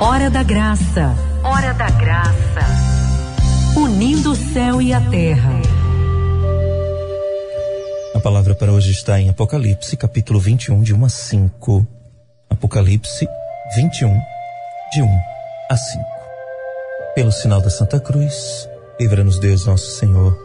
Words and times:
Hora 0.00 0.28
da 0.28 0.42
Graça. 0.42 1.14
Hora 1.44 1.72
da 1.72 1.88
Graça. 1.88 2.60
Unindo 3.76 4.32
o 4.32 4.36
céu 4.36 4.82
e 4.82 4.92
a 4.92 5.00
terra. 5.00 5.62
A 8.12 8.18
palavra 8.18 8.56
para 8.56 8.72
hoje 8.72 8.90
está 8.90 9.20
em 9.20 9.28
Apocalipse, 9.28 9.96
capítulo 9.96 10.40
21, 10.40 10.82
de 10.82 10.92
1 10.92 11.04
a 11.04 11.08
5. 11.08 11.86
Apocalipse 12.50 13.28
21, 13.76 14.20
de 14.92 15.02
1 15.02 15.08
a 15.70 15.76
5. 15.76 16.04
Pelo 17.14 17.30
sinal 17.30 17.60
da 17.60 17.70
Santa 17.70 18.00
Cruz, 18.00 18.68
livra-nos 18.98 19.38
Deus 19.38 19.64
nosso 19.64 19.92
Senhor 19.92 20.36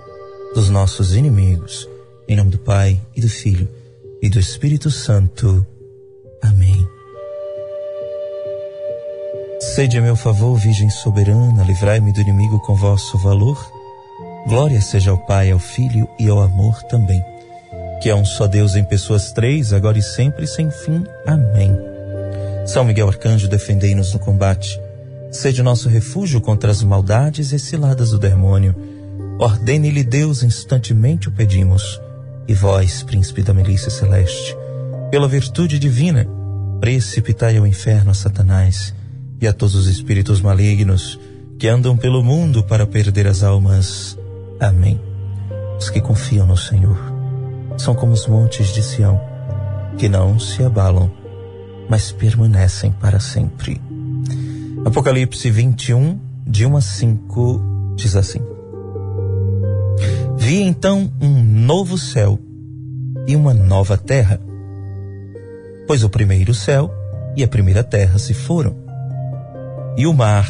dos 0.54 0.70
nossos 0.70 1.16
inimigos. 1.16 1.90
Em 2.28 2.36
nome 2.36 2.52
do 2.52 2.60
Pai 2.60 3.02
e 3.16 3.22
do 3.22 3.28
Filho 3.28 3.68
e 4.22 4.30
do 4.30 4.40
Espírito 4.40 4.92
Santo. 4.92 5.66
Amém. 6.44 6.99
Sede 9.76 10.00
a 10.00 10.02
meu 10.02 10.16
favor, 10.16 10.58
Virgem 10.58 10.90
soberana, 10.90 11.64
livrai-me 11.64 12.12
do 12.12 12.20
inimigo 12.20 12.60
com 12.60 12.74
vosso 12.74 13.20
valor. 13.20 13.72
Glória 14.48 14.82
seja 14.82 15.12
ao 15.12 15.18
Pai, 15.18 15.52
ao 15.52 15.60
Filho 15.60 16.10
e 16.20 16.28
ao 16.28 16.42
amor 16.42 16.82
também. 16.84 17.24
Que 18.02 18.10
é 18.10 18.16
um 18.16 18.26
só 18.26 18.48
Deus 18.48 18.76
em 18.76 18.84
pessoas 18.84 19.32
três, 19.32 19.72
agora 19.72 20.00
e 20.00 20.02
sempre, 20.02 20.48
sem 20.48 20.72
fim. 20.72 21.04
Amém. 21.26 21.78
São 22.66 22.84
Miguel 22.84 23.10
Arcanjo, 23.10 23.48
defendei-nos 23.48 24.12
no 24.12 24.20
combate. 24.20 24.82
Sede 25.32 25.62
nosso 25.62 25.88
refúgio 25.88 26.42
contra 26.42 26.72
as 26.72 26.82
maldades 26.82 27.52
e 27.52 27.60
ciladas 27.60 28.10
do 28.10 28.18
demônio. 28.18 28.76
Ordene-lhe 29.38 30.04
Deus, 30.04 30.42
instantemente 30.42 31.30
o 31.30 31.32
pedimos. 31.32 32.02
E 32.48 32.56
vós, 32.56 33.04
príncipe 33.04 33.44
da 33.44 33.54
milícia 33.54 33.92
celeste, 33.92 34.58
pela 35.12 35.28
virtude 35.28 35.78
divina, 35.78 36.28
precipitai 36.82 37.58
ao 37.58 37.68
inferno 37.68 38.10
a 38.10 38.16
Satanás 38.16 38.98
e 39.42 39.48
a 39.48 39.54
todos 39.54 39.76
os 39.76 39.88
espíritos 39.88 40.42
malignos 40.42 41.20
que 41.58 41.68
andam 41.68 41.96
pelo 41.98 42.24
mundo 42.24 42.64
para 42.64 42.86
perder 42.86 43.28
as 43.28 43.44
almas. 43.44 44.18
Amém. 44.60 45.00
Os 45.78 45.90
que 45.90 46.02
confiam 46.02 46.46
no 46.46 46.58
Senhor 46.58 46.98
são 47.78 47.96
como 47.96 48.12
os 48.12 48.28
montes 48.28 48.74
de 48.74 48.84
Sião, 48.84 49.20
que 49.98 50.10
não 50.10 50.38
se 50.40 50.64
abalam, 50.64 51.12
mas 51.90 52.12
permanecem 52.12 52.92
para 52.92 53.20
sempre. 53.20 53.82
Apocalipse 54.86 55.50
21, 55.50 56.20
de 56.46 56.66
1 56.66 56.78
a 56.78 56.82
5, 56.82 57.94
diz 57.96 58.16
assim: 58.16 58.42
Vi 60.38 60.62
então 60.62 61.12
um 61.22 61.44
novo 61.44 61.98
céu 61.98 62.40
e 63.28 63.36
uma 63.36 63.54
nova 63.54 63.98
terra, 63.98 64.40
pois 65.88 66.04
o 66.04 66.10
primeiro 66.10 66.54
céu 66.54 66.94
e 67.36 67.44
a 67.44 67.48
primeira 67.48 67.84
terra 67.84 68.18
se 68.18 68.34
foram, 68.34 68.89
e 69.98 70.08
o 70.08 70.14
mar 70.14 70.48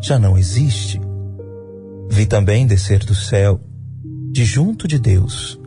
já 0.00 0.18
não 0.18 0.36
existe. 0.36 1.00
Vi 2.08 2.26
também 2.26 2.66
descer 2.66 3.04
do 3.04 3.14
céu, 3.14 3.60
de 4.30 4.44
junto 4.44 4.86
de 4.86 4.98
Deus, 4.98 5.58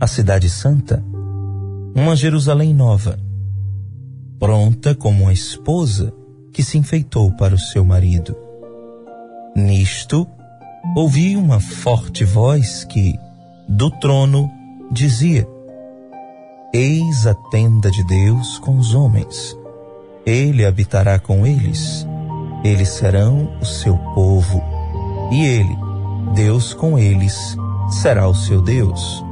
a 0.00 0.06
cidade 0.06 0.48
santa, 0.50 1.04
uma 1.94 2.16
Jerusalém 2.16 2.74
nova, 2.74 3.18
pronta 4.38 4.94
como 4.94 5.24
uma 5.24 5.32
esposa 5.32 6.12
que 6.52 6.62
se 6.62 6.78
enfeitou 6.78 7.30
para 7.32 7.54
o 7.54 7.58
seu 7.58 7.84
marido. 7.84 8.36
Nisto, 9.54 10.26
ouvi 10.96 11.36
uma 11.36 11.60
forte 11.60 12.24
voz 12.24 12.84
que, 12.84 13.18
do 13.68 13.90
trono, 13.90 14.50
dizia: 14.90 15.46
Eis 16.74 17.26
a 17.26 17.34
tenda 17.50 17.90
de 17.90 18.04
Deus 18.06 18.58
com 18.58 18.78
os 18.78 18.94
homens. 18.94 19.56
Ele 20.24 20.64
habitará 20.64 21.18
com 21.18 21.46
eles. 21.46 22.06
Eles 22.64 22.88
serão 22.90 23.48
o 23.60 23.64
seu 23.64 23.96
povo. 24.14 24.62
E 25.30 25.44
ele, 25.44 25.76
Deus 26.34 26.74
com 26.74 26.98
eles, 26.98 27.56
será 27.88 28.28
o 28.28 28.34
seu 28.34 28.62
Deus. 28.62 29.24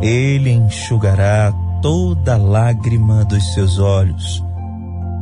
Ele 0.00 0.50
enxugará 0.50 1.52
toda 1.80 2.36
lágrima 2.36 3.24
dos 3.24 3.54
seus 3.54 3.78
olhos, 3.78 4.42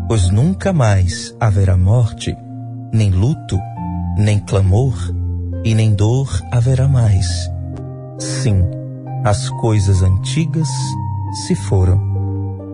pois 0.09 0.31
nunca 0.31 0.73
mais 0.73 1.35
haverá 1.41 1.77
morte, 1.77 2.37
nem 2.93 3.11
luto, 3.11 3.59
nem 4.17 4.39
clamor, 4.39 4.95
e 5.65 5.75
nem 5.75 5.95
dor 5.95 6.29
haverá 6.51 6.89
mais. 6.89 7.51
Sim, 8.19 8.63
as 9.25 9.49
coisas 9.49 10.03
antigas 10.03 10.69
se 11.47 11.55
foram. 11.55 12.01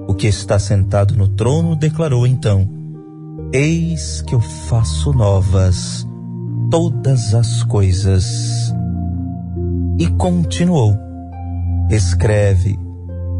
O 0.06 0.14
que 0.14 0.26
está 0.26 0.58
sentado 0.58 1.14
no 1.14 1.28
trono 1.28 1.76
declarou 1.76 2.26
então: 2.26 2.68
Eis 3.52 4.20
que 4.22 4.34
eu 4.34 4.40
faço 4.40 5.12
novas 5.12 6.06
todas 6.70 7.34
as 7.34 7.62
coisas. 7.62 8.26
E 9.98 10.06
continuou: 10.06 10.94
Escreve, 11.90 12.78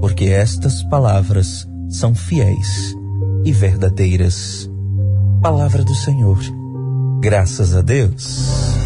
porque 0.01 0.27
estas 0.27 0.83
palavras 0.83 1.69
são 1.91 2.15
fiéis 2.15 2.97
e 3.45 3.53
verdadeiras. 3.53 4.71
Palavra 5.43 5.85
do 5.85 5.95
Senhor. 5.95 6.39
Graças 7.21 7.77
a 7.77 7.83
Deus. 7.83 8.79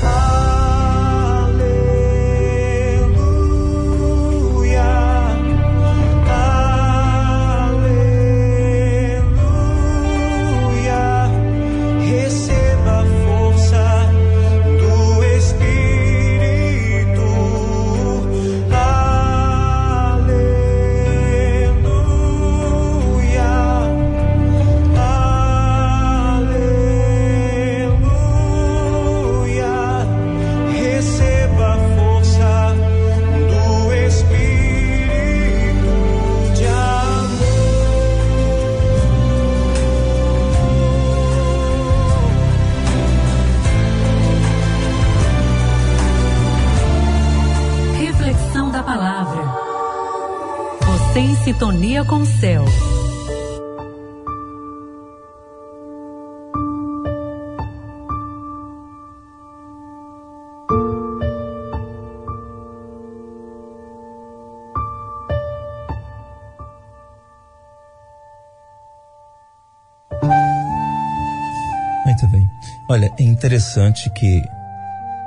Olha, 72.92 73.10
é 73.18 73.22
interessante 73.22 74.10
que 74.10 74.44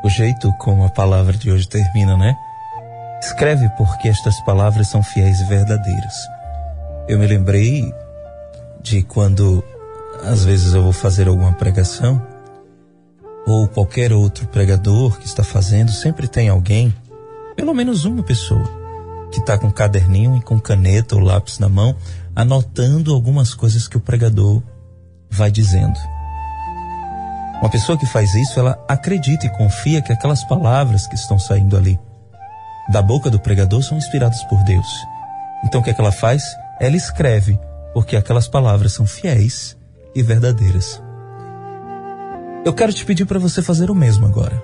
o 0.03 0.07
jeito 0.07 0.53
como 0.59 0.85
a 0.85 0.89
palavra 0.89 1.35
de 1.35 1.49
hoje 1.49 1.67
termina, 1.67 2.15
né? 2.15 2.37
Escreve 3.19 3.67
porque 3.69 4.07
estas 4.07 4.39
palavras 4.41 4.87
são 4.87 5.01
fiéis 5.01 5.41
e 5.41 5.45
verdadeiras. 5.45 6.13
Eu 7.07 7.17
me 7.17 7.25
lembrei 7.25 7.91
de 8.83 9.01
quando 9.01 9.63
às 10.23 10.45
vezes 10.45 10.75
eu 10.75 10.83
vou 10.83 10.93
fazer 10.93 11.27
alguma 11.27 11.53
pregação 11.53 12.21
ou 13.47 13.67
qualquer 13.67 14.13
outro 14.13 14.45
pregador 14.45 15.17
que 15.17 15.25
está 15.25 15.43
fazendo, 15.43 15.89
sempre 15.89 16.27
tem 16.27 16.49
alguém, 16.49 16.93
pelo 17.55 17.73
menos 17.73 18.05
uma 18.05 18.21
pessoa, 18.21 18.69
que 19.31 19.39
está 19.39 19.57
com 19.57 19.71
caderninho 19.71 20.37
e 20.37 20.41
com 20.43 20.59
caneta 20.59 21.15
ou 21.15 21.21
lápis 21.21 21.57
na 21.57 21.67
mão, 21.67 21.95
anotando 22.35 23.11
algumas 23.11 23.55
coisas 23.55 23.87
que 23.87 23.97
o 23.97 24.01
pregador 24.01 24.61
vai 25.31 25.49
dizendo. 25.49 25.97
Uma 27.61 27.69
pessoa 27.69 27.97
que 27.97 28.05
faz 28.05 28.33
isso, 28.35 28.59
ela 28.59 28.77
acredita 28.87 29.45
e 29.45 29.49
confia 29.49 30.01
que 30.01 30.11
aquelas 30.11 30.43
palavras 30.43 31.07
que 31.07 31.15
estão 31.15 31.39
saindo 31.39 31.75
ali 31.75 31.99
da 32.89 33.01
boca 33.01 33.29
do 33.29 33.39
pregador 33.39 33.81
são 33.81 33.97
inspiradas 33.97 34.43
por 34.43 34.63
Deus. 34.63 34.87
Então 35.63 35.81
o 35.81 35.83
que, 35.83 35.89
é 35.89 35.93
que 35.93 36.01
ela 36.01 36.11
faz? 36.11 36.43
Ela 36.79 36.95
escreve, 36.95 37.59
porque 37.93 38.15
aquelas 38.15 38.47
palavras 38.47 38.93
são 38.93 39.05
fiéis 39.05 39.75
e 40.13 40.21
verdadeiras. 40.21 41.01
Eu 42.63 42.73
quero 42.73 42.93
te 42.93 43.05
pedir 43.05 43.25
para 43.25 43.39
você 43.39 43.61
fazer 43.61 43.89
o 43.89 43.95
mesmo 43.95 44.25
agora. 44.25 44.61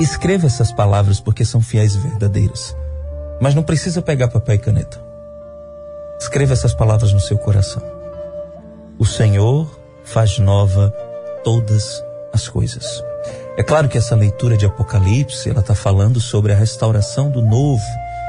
Escreva 0.00 0.46
essas 0.46 0.72
palavras 0.72 1.20
porque 1.20 1.44
são 1.44 1.60
fiéis 1.60 1.94
e 1.94 1.98
verdadeiras. 1.98 2.76
Mas 3.40 3.54
não 3.54 3.62
precisa 3.62 4.02
pegar 4.02 4.28
papel 4.28 4.56
e 4.56 4.58
caneta. 4.58 5.00
Escreva 6.18 6.52
essas 6.52 6.74
palavras 6.74 7.12
no 7.12 7.20
seu 7.20 7.38
coração. 7.38 7.82
O 8.98 9.06
Senhor 9.06 9.80
faz 10.04 10.38
nova 10.38 10.92
todas 11.42 12.02
as 12.32 12.48
coisas. 12.48 13.02
É 13.56 13.62
claro 13.62 13.88
que 13.88 13.98
essa 13.98 14.14
leitura 14.14 14.56
de 14.56 14.66
Apocalipse, 14.66 15.50
ela 15.50 15.60
está 15.60 15.74
falando 15.74 16.20
sobre 16.20 16.52
a 16.52 16.56
restauração 16.56 17.30
do 17.30 17.42
novo, 17.42 17.82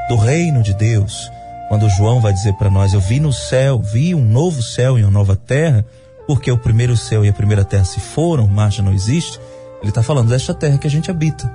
do 0.10 0.16
reino 0.16 0.64
de 0.64 0.74
Deus. 0.74 1.30
Quando 1.68 1.90
João 1.90 2.20
vai 2.20 2.34
dizer 2.34 2.54
para 2.54 2.70
nós, 2.70 2.94
eu 2.94 3.00
vi 3.00 3.20
no 3.20 3.32
céu, 3.32 3.80
vi 3.80 4.16
um 4.16 4.26
novo 4.26 4.64
céu 4.64 4.98
e 4.98 5.04
uma 5.04 5.12
nova 5.12 5.36
terra, 5.36 5.86
porque 6.26 6.52
o 6.52 6.58
primeiro 6.58 6.98
céu 6.98 7.24
e 7.24 7.30
a 7.30 7.34
primeira 7.34 7.64
terra 7.64 7.86
se 7.86 8.00
foram, 8.00 8.48
mar 8.48 8.72
já 8.72 8.82
não 8.82 8.92
existe. 8.92 9.40
Ele 9.82 9.90
está 9.90 10.02
falando 10.02 10.30
desta 10.30 10.54
terra 10.54 10.80
que 10.80 10.88
a 10.88 10.90
gente 10.90 11.12
habita. 11.12 11.52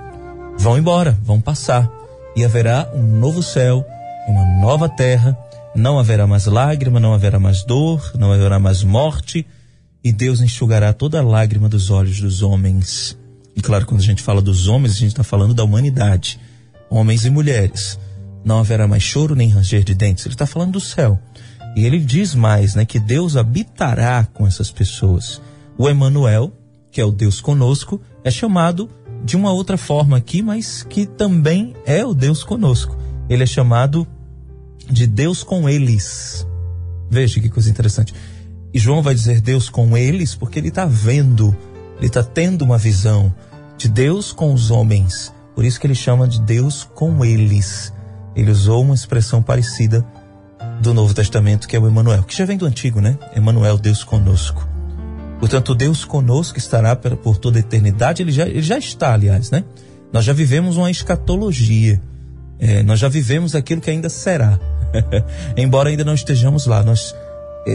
Vão 0.56 0.78
embora, 0.78 1.18
vão 1.22 1.40
passar. 1.40 1.90
E 2.36 2.44
haverá 2.44 2.88
um 2.94 3.02
novo 3.02 3.42
céu, 3.42 3.84
uma 4.28 4.44
nova 4.60 4.88
terra, 4.88 5.36
não 5.74 5.98
haverá 5.98 6.26
mais 6.26 6.46
lágrima, 6.46 7.00
não 7.00 7.12
haverá 7.12 7.40
mais 7.40 7.64
dor, 7.64 8.12
não 8.14 8.32
haverá 8.32 8.60
mais 8.60 8.84
morte, 8.84 9.44
e 10.04 10.12
Deus 10.12 10.42
enxugará 10.42 10.92
toda 10.92 11.22
lágrima 11.22 11.66
dos 11.66 11.88
olhos 11.88 12.20
dos 12.20 12.42
homens. 12.42 13.18
E 13.56 13.62
claro, 13.62 13.86
quando 13.86 14.02
a 14.02 14.04
gente 14.04 14.22
fala 14.22 14.42
dos 14.42 14.68
homens, 14.68 14.92
a 14.92 14.98
gente 14.98 15.08
está 15.08 15.24
falando 15.24 15.54
da 15.54 15.64
humanidade, 15.64 16.38
homens 16.90 17.24
e 17.24 17.30
mulheres. 17.30 17.98
Não 18.44 18.58
haverá 18.58 18.86
mais 18.86 19.02
choro 19.02 19.34
nem 19.34 19.48
ranger 19.48 19.82
de 19.82 19.94
dentes. 19.94 20.26
Ele 20.26 20.34
está 20.34 20.44
falando 20.44 20.72
do 20.72 20.80
céu. 20.80 21.18
E 21.74 21.86
ele 21.86 21.98
diz 21.98 22.34
mais, 22.34 22.74
né, 22.74 22.84
que 22.84 23.00
Deus 23.00 23.34
habitará 23.34 24.28
com 24.34 24.46
essas 24.46 24.70
pessoas. 24.70 25.40
O 25.78 25.88
Emanuel, 25.88 26.52
que 26.90 27.00
é 27.00 27.04
o 27.04 27.10
Deus 27.10 27.40
conosco, 27.40 28.00
é 28.22 28.30
chamado 28.30 28.90
de 29.24 29.36
uma 29.36 29.52
outra 29.52 29.78
forma 29.78 30.18
aqui, 30.18 30.42
mas 30.42 30.82
que 30.82 31.06
também 31.06 31.74
é 31.86 32.04
o 32.04 32.12
Deus 32.12 32.44
conosco. 32.44 32.96
Ele 33.28 33.42
é 33.42 33.46
chamado 33.46 34.06
de 34.90 35.06
Deus 35.06 35.42
com 35.42 35.66
eles. 35.66 36.46
Veja 37.10 37.40
que 37.40 37.48
coisa 37.48 37.70
interessante. 37.70 38.12
E 38.74 38.78
João 38.80 39.00
vai 39.00 39.14
dizer 39.14 39.40
Deus 39.40 39.68
com 39.68 39.96
eles 39.96 40.34
porque 40.34 40.58
ele 40.58 40.66
está 40.66 40.84
vendo, 40.84 41.56
ele 41.96 42.08
está 42.08 42.24
tendo 42.24 42.62
uma 42.62 42.76
visão 42.76 43.32
de 43.78 43.88
Deus 43.88 44.32
com 44.32 44.52
os 44.52 44.72
homens. 44.72 45.32
Por 45.54 45.64
isso 45.64 45.78
que 45.78 45.86
ele 45.86 45.94
chama 45.94 46.26
de 46.26 46.40
Deus 46.40 46.82
com 46.82 47.24
eles. 47.24 47.92
Ele 48.34 48.50
usou 48.50 48.82
uma 48.82 48.96
expressão 48.96 49.40
parecida 49.40 50.04
do 50.80 50.92
Novo 50.92 51.14
Testamento, 51.14 51.68
que 51.68 51.76
é 51.76 51.78
o 51.78 51.86
Emanuel, 51.86 52.24
que 52.24 52.36
já 52.36 52.44
vem 52.44 52.58
do 52.58 52.66
Antigo, 52.66 53.00
né? 53.00 53.16
Emanuel, 53.36 53.78
Deus 53.78 54.02
conosco. 54.02 54.66
Portanto, 55.38 55.72
Deus 55.72 56.04
conosco 56.04 56.58
estará 56.58 56.96
por 56.96 57.36
toda 57.36 57.58
a 57.58 57.60
eternidade, 57.60 58.22
ele 58.22 58.32
já, 58.32 58.46
ele 58.46 58.62
já 58.62 58.76
está, 58.76 59.12
aliás, 59.12 59.52
né? 59.52 59.62
Nós 60.12 60.24
já 60.24 60.32
vivemos 60.32 60.76
uma 60.76 60.90
escatologia, 60.90 62.02
é, 62.58 62.82
nós 62.82 62.98
já 62.98 63.08
vivemos 63.08 63.54
aquilo 63.54 63.80
que 63.80 63.90
ainda 63.90 64.08
será. 64.08 64.58
Embora 65.56 65.90
ainda 65.90 66.04
não 66.04 66.14
estejamos 66.14 66.66
lá, 66.66 66.82
nós 66.82 67.14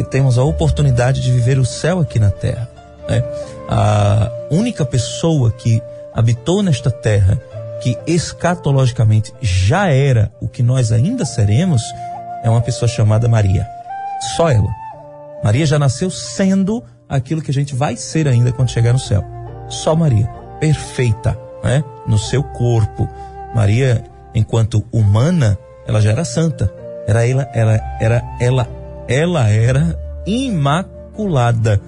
temos 0.09 0.37
a 0.37 0.43
oportunidade 0.43 1.21
de 1.21 1.31
viver 1.31 1.57
o 1.57 1.65
céu 1.65 1.99
aqui 1.99 2.19
na 2.19 2.29
terra. 2.29 2.69
Né? 3.07 3.23
A 3.67 4.31
única 4.51 4.85
pessoa 4.85 5.51
que 5.51 5.81
habitou 6.13 6.61
nesta 6.61 6.91
terra, 6.91 7.39
que 7.81 7.97
escatologicamente 8.05 9.33
já 9.41 9.87
era 9.87 10.31
o 10.39 10.47
que 10.47 10.61
nós 10.61 10.91
ainda 10.91 11.25
seremos, 11.25 11.81
é 12.43 12.49
uma 12.49 12.61
pessoa 12.61 12.87
chamada 12.87 13.27
Maria. 13.27 13.67
Só 14.35 14.49
ela. 14.49 14.69
Maria 15.43 15.65
já 15.65 15.79
nasceu 15.79 16.09
sendo 16.09 16.83
aquilo 17.07 17.41
que 17.41 17.51
a 17.51 17.53
gente 17.53 17.73
vai 17.73 17.95
ser 17.95 18.27
ainda 18.27 18.51
quando 18.51 18.69
chegar 18.69 18.93
no 18.93 18.99
céu. 18.99 19.23
Só 19.67 19.95
Maria. 19.95 20.27
Perfeita, 20.59 21.37
né? 21.63 21.83
No 22.05 22.17
seu 22.17 22.43
corpo. 22.43 23.07
Maria, 23.55 24.03
enquanto 24.35 24.85
humana, 24.91 25.57
ela 25.87 26.01
já 26.01 26.11
era 26.11 26.25
santa. 26.25 26.71
Era 27.07 27.25
ela, 27.25 27.49
ela 27.53 27.79
era 27.99 28.23
ela 28.39 28.78
ela 29.09 29.49
era 29.49 29.99
imaculada. 30.25 31.81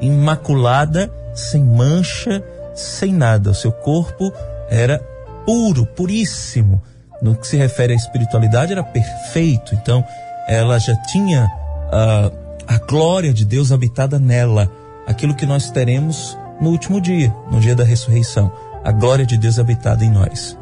Imaculada, 0.00 1.10
sem 1.32 1.62
mancha, 1.62 2.42
sem 2.74 3.12
nada. 3.12 3.50
O 3.50 3.54
seu 3.54 3.70
corpo 3.70 4.32
era 4.68 4.98
puro, 5.46 5.86
puríssimo. 5.86 6.82
No 7.22 7.36
que 7.36 7.46
se 7.46 7.56
refere 7.56 7.92
à 7.92 7.96
espiritualidade, 7.96 8.72
era 8.72 8.82
perfeito. 8.82 9.72
Então, 9.76 10.04
ela 10.48 10.78
já 10.78 10.96
tinha 11.02 11.44
uh, 11.46 12.36
a 12.66 12.78
glória 12.78 13.32
de 13.32 13.44
Deus 13.44 13.70
habitada 13.70 14.18
nela. 14.18 14.68
Aquilo 15.06 15.34
que 15.34 15.46
nós 15.46 15.70
teremos 15.70 16.36
no 16.60 16.70
último 16.70 17.00
dia, 17.00 17.32
no 17.52 17.60
dia 17.60 17.76
da 17.76 17.84
ressurreição. 17.84 18.50
A 18.82 18.90
glória 18.90 19.24
de 19.24 19.38
Deus 19.38 19.60
habitada 19.60 20.04
em 20.04 20.10
nós. 20.10 20.58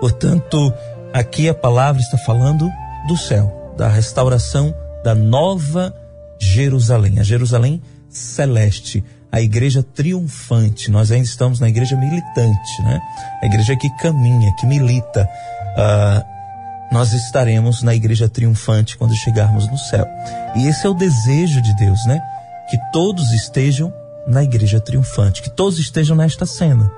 Portanto, 0.00 0.74
aqui 1.12 1.48
a 1.48 1.54
palavra 1.54 2.02
está 2.02 2.18
falando 2.18 2.68
do 3.06 3.16
céu 3.16 3.59
da 3.80 3.88
restauração 3.88 4.74
da 5.02 5.14
nova 5.14 5.94
Jerusalém, 6.38 7.18
a 7.18 7.22
Jerusalém 7.22 7.80
celeste, 8.10 9.02
a 9.32 9.40
igreja 9.40 9.82
triunfante. 9.82 10.90
Nós 10.90 11.10
ainda 11.10 11.24
estamos 11.24 11.60
na 11.60 11.68
igreja 11.70 11.96
militante, 11.96 12.82
né? 12.82 13.00
A 13.42 13.46
igreja 13.46 13.74
que 13.76 13.88
caminha, 13.96 14.54
que 14.56 14.66
milita. 14.66 15.26
Uh, 15.78 16.92
nós 16.92 17.14
estaremos 17.14 17.82
na 17.82 17.94
igreja 17.94 18.28
triunfante 18.28 18.98
quando 18.98 19.14
chegarmos 19.14 19.66
no 19.70 19.78
céu. 19.78 20.06
E 20.56 20.66
esse 20.66 20.86
é 20.86 20.90
o 20.90 20.94
desejo 20.94 21.62
de 21.62 21.74
Deus, 21.76 22.04
né? 22.04 22.20
Que 22.68 22.76
todos 22.92 23.32
estejam 23.32 23.90
na 24.26 24.44
igreja 24.44 24.78
triunfante, 24.78 25.40
que 25.40 25.48
todos 25.48 25.78
estejam 25.78 26.14
nesta 26.14 26.44
cena. 26.44 26.90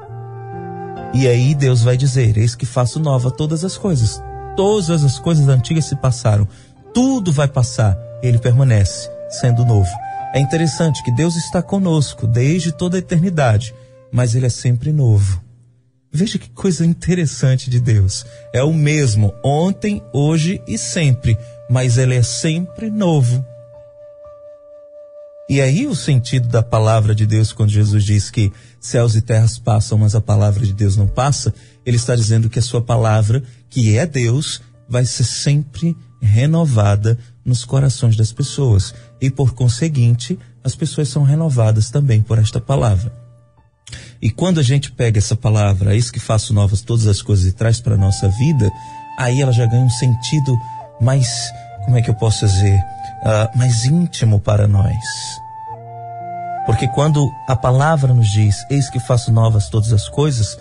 E 1.14 1.28
aí 1.28 1.54
Deus 1.54 1.82
vai 1.82 1.96
dizer: 1.96 2.36
Eis 2.36 2.56
que 2.56 2.66
faço 2.66 2.98
nova 2.98 3.30
todas 3.30 3.64
as 3.64 3.76
coisas. 3.76 4.20
Todas 4.56 4.90
as 4.90 5.18
coisas 5.20 5.48
antigas 5.48 5.84
se 5.84 5.94
passaram 5.94 6.46
tudo 6.94 7.32
vai 7.32 7.48
passar, 7.48 7.98
ele 8.22 8.38
permanece 8.38 9.10
sendo 9.28 9.64
novo. 9.64 9.90
É 10.34 10.40
interessante 10.40 11.02
que 11.02 11.12
Deus 11.12 11.36
está 11.36 11.62
conosco 11.62 12.26
desde 12.26 12.72
toda 12.72 12.96
a 12.96 13.00
eternidade, 13.00 13.74
mas 14.10 14.34
ele 14.34 14.46
é 14.46 14.50
sempre 14.50 14.92
novo. 14.92 15.42
Veja 16.10 16.38
que 16.38 16.50
coisa 16.50 16.84
interessante 16.84 17.70
de 17.70 17.80
Deus. 17.80 18.26
É 18.52 18.62
o 18.62 18.72
mesmo 18.72 19.32
ontem, 19.42 20.02
hoje 20.12 20.60
e 20.66 20.76
sempre, 20.76 21.38
mas 21.70 21.96
ele 21.96 22.14
é 22.14 22.22
sempre 22.22 22.90
novo. 22.90 23.44
E 25.48 25.60
aí 25.60 25.86
o 25.86 25.94
sentido 25.94 26.48
da 26.48 26.62
palavra 26.62 27.14
de 27.14 27.26
Deus 27.26 27.52
quando 27.52 27.70
Jesus 27.70 28.04
diz 28.04 28.30
que 28.30 28.52
céus 28.80 29.14
e 29.14 29.20
terras 29.20 29.58
passam, 29.58 29.98
mas 29.98 30.14
a 30.14 30.20
palavra 30.20 30.64
de 30.64 30.72
Deus 30.72 30.96
não 30.96 31.06
passa, 31.06 31.52
ele 31.84 31.96
está 31.96 32.14
dizendo 32.14 32.48
que 32.48 32.58
a 32.58 32.62
sua 32.62 32.80
palavra, 32.80 33.42
que 33.68 33.96
é 33.96 34.06
Deus, 34.06 34.62
vai 34.92 35.06
ser 35.06 35.24
sempre 35.24 35.96
renovada 36.20 37.18
nos 37.42 37.64
corações 37.64 38.14
das 38.14 38.30
pessoas. 38.30 38.94
E 39.18 39.30
por 39.30 39.54
conseguinte, 39.54 40.38
as 40.62 40.76
pessoas 40.76 41.08
são 41.08 41.22
renovadas 41.22 41.90
também 41.90 42.20
por 42.20 42.38
esta 42.38 42.60
palavra. 42.60 43.10
E 44.20 44.30
quando 44.30 44.60
a 44.60 44.62
gente 44.62 44.92
pega 44.92 45.18
essa 45.18 45.34
palavra, 45.34 45.96
isso 45.96 46.12
que 46.12 46.20
faço 46.20 46.52
novas 46.52 46.82
todas 46.82 47.06
as 47.06 47.22
coisas 47.22 47.46
e 47.46 47.52
traz 47.52 47.80
para 47.80 47.94
a 47.94 47.98
nossa 47.98 48.28
vida, 48.28 48.70
aí 49.18 49.40
ela 49.40 49.50
já 49.50 49.64
ganha 49.64 49.82
um 49.82 49.90
sentido 49.90 50.54
mais, 51.00 51.50
como 51.86 51.96
é 51.96 52.02
que 52.02 52.10
eu 52.10 52.14
posso 52.14 52.46
dizer, 52.46 52.78
uh, 52.78 53.58
mais 53.58 53.86
íntimo 53.86 54.38
para 54.38 54.68
nós. 54.68 54.94
Porque 56.66 56.86
quando 56.88 57.26
a 57.48 57.56
palavra 57.56 58.12
nos 58.12 58.28
diz, 58.28 58.56
eis 58.70 58.90
que 58.90 59.00
faço 59.00 59.32
novas 59.32 59.70
todas 59.70 59.90
as 59.90 60.06
coisas, 60.06 60.58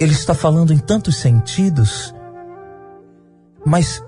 ele 0.00 0.12
está 0.12 0.34
falando 0.34 0.72
em 0.72 0.78
tantos 0.78 1.16
sentidos 1.16 2.12
mas 3.64 4.02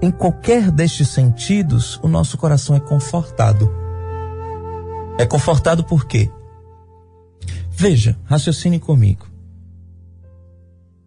em 0.00 0.10
qualquer 0.10 0.70
destes 0.70 1.08
sentidos, 1.08 1.98
o 2.02 2.08
nosso 2.08 2.36
coração 2.36 2.76
é 2.76 2.80
confortado. 2.80 3.72
É 5.18 5.24
confortado 5.24 5.84
por 5.84 6.06
quê? 6.06 6.30
Veja, 7.70 8.16
raciocine 8.24 8.78
comigo. 8.78 9.26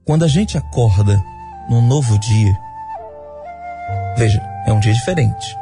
Quando 0.06 0.26
a 0.26 0.28
gente 0.28 0.58
acorda 0.58 1.22
num 1.70 1.86
novo 1.86 2.18
dia, 2.20 2.58
veja, 4.18 4.42
é 4.66 4.72
um 4.72 4.80
dia 4.80 4.94
diferente. 4.94 5.56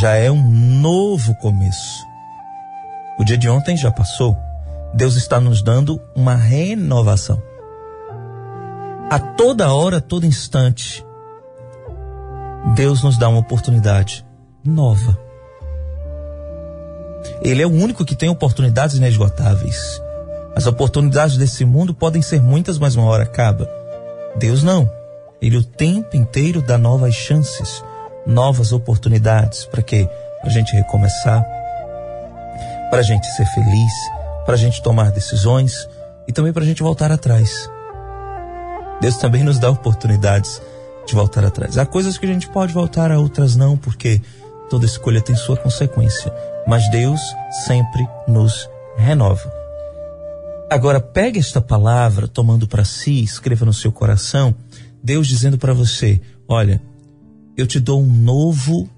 Já 0.00 0.14
é 0.14 0.30
um 0.30 0.50
novo 0.50 1.34
começo. 1.36 2.04
O 3.18 3.24
dia 3.24 3.38
de 3.38 3.48
ontem 3.48 3.76
já 3.76 3.90
passou. 3.90 4.36
Deus 4.92 5.16
está 5.16 5.40
nos 5.40 5.62
dando 5.62 6.00
uma 6.14 6.34
renovação 6.34 7.40
a 9.14 9.18
toda 9.20 9.72
hora, 9.72 9.98
a 9.98 10.00
todo 10.00 10.26
instante, 10.26 11.06
Deus 12.74 13.00
nos 13.00 13.16
dá 13.16 13.28
uma 13.28 13.38
oportunidade 13.38 14.26
nova. 14.64 15.16
Ele 17.40 17.62
é 17.62 17.66
o 17.66 17.70
único 17.70 18.04
que 18.04 18.16
tem 18.16 18.28
oportunidades 18.28 18.96
inesgotáveis. 18.96 20.02
As 20.56 20.66
oportunidades 20.66 21.36
desse 21.36 21.64
mundo 21.64 21.94
podem 21.94 22.22
ser 22.22 22.42
muitas, 22.42 22.76
mas 22.76 22.96
uma 22.96 23.06
hora 23.06 23.22
acaba. 23.22 23.70
Deus 24.34 24.64
não. 24.64 24.90
Ele 25.40 25.58
o 25.58 25.62
tempo 25.62 26.16
inteiro 26.16 26.60
dá 26.60 26.76
novas 26.76 27.14
chances, 27.14 27.84
novas 28.26 28.72
oportunidades. 28.72 29.64
Para 29.64 29.82
quê? 29.82 30.08
Para 30.40 30.50
a 30.50 30.52
gente 30.52 30.74
recomeçar, 30.74 31.46
para 32.90 32.98
a 32.98 33.04
gente 33.04 33.28
ser 33.28 33.46
feliz, 33.46 33.92
para 34.44 34.54
a 34.54 34.58
gente 34.58 34.82
tomar 34.82 35.12
decisões 35.12 35.88
e 36.26 36.32
também 36.32 36.52
para 36.52 36.64
a 36.64 36.66
gente 36.66 36.82
voltar 36.82 37.12
atrás. 37.12 37.72
Deus 39.04 39.18
também 39.18 39.44
nos 39.44 39.58
dá 39.58 39.68
oportunidades 39.68 40.62
de 41.06 41.14
voltar 41.14 41.44
atrás. 41.44 41.76
Há 41.76 41.84
coisas 41.84 42.16
que 42.16 42.24
a 42.24 42.32
gente 42.32 42.48
pode 42.48 42.72
voltar, 42.72 43.12
a 43.12 43.18
outras 43.18 43.54
não, 43.54 43.76
porque 43.76 44.18
toda 44.70 44.86
escolha 44.86 45.20
tem 45.20 45.36
sua 45.36 45.58
consequência, 45.58 46.32
mas 46.66 46.90
Deus 46.90 47.20
sempre 47.66 48.08
nos 48.26 48.66
renova. 48.96 49.52
Agora 50.70 51.00
pegue 51.00 51.38
esta 51.38 51.60
palavra, 51.60 52.26
tomando 52.26 52.66
para 52.66 52.82
si, 52.82 53.22
escreva 53.22 53.66
no 53.66 53.74
seu 53.74 53.92
coração, 53.92 54.54
Deus 55.02 55.26
dizendo 55.26 55.58
para 55.58 55.74
você: 55.74 56.18
olha, 56.48 56.80
eu 57.58 57.66
te 57.66 57.78
dou 57.78 58.00
um 58.00 58.10
novo 58.10 58.88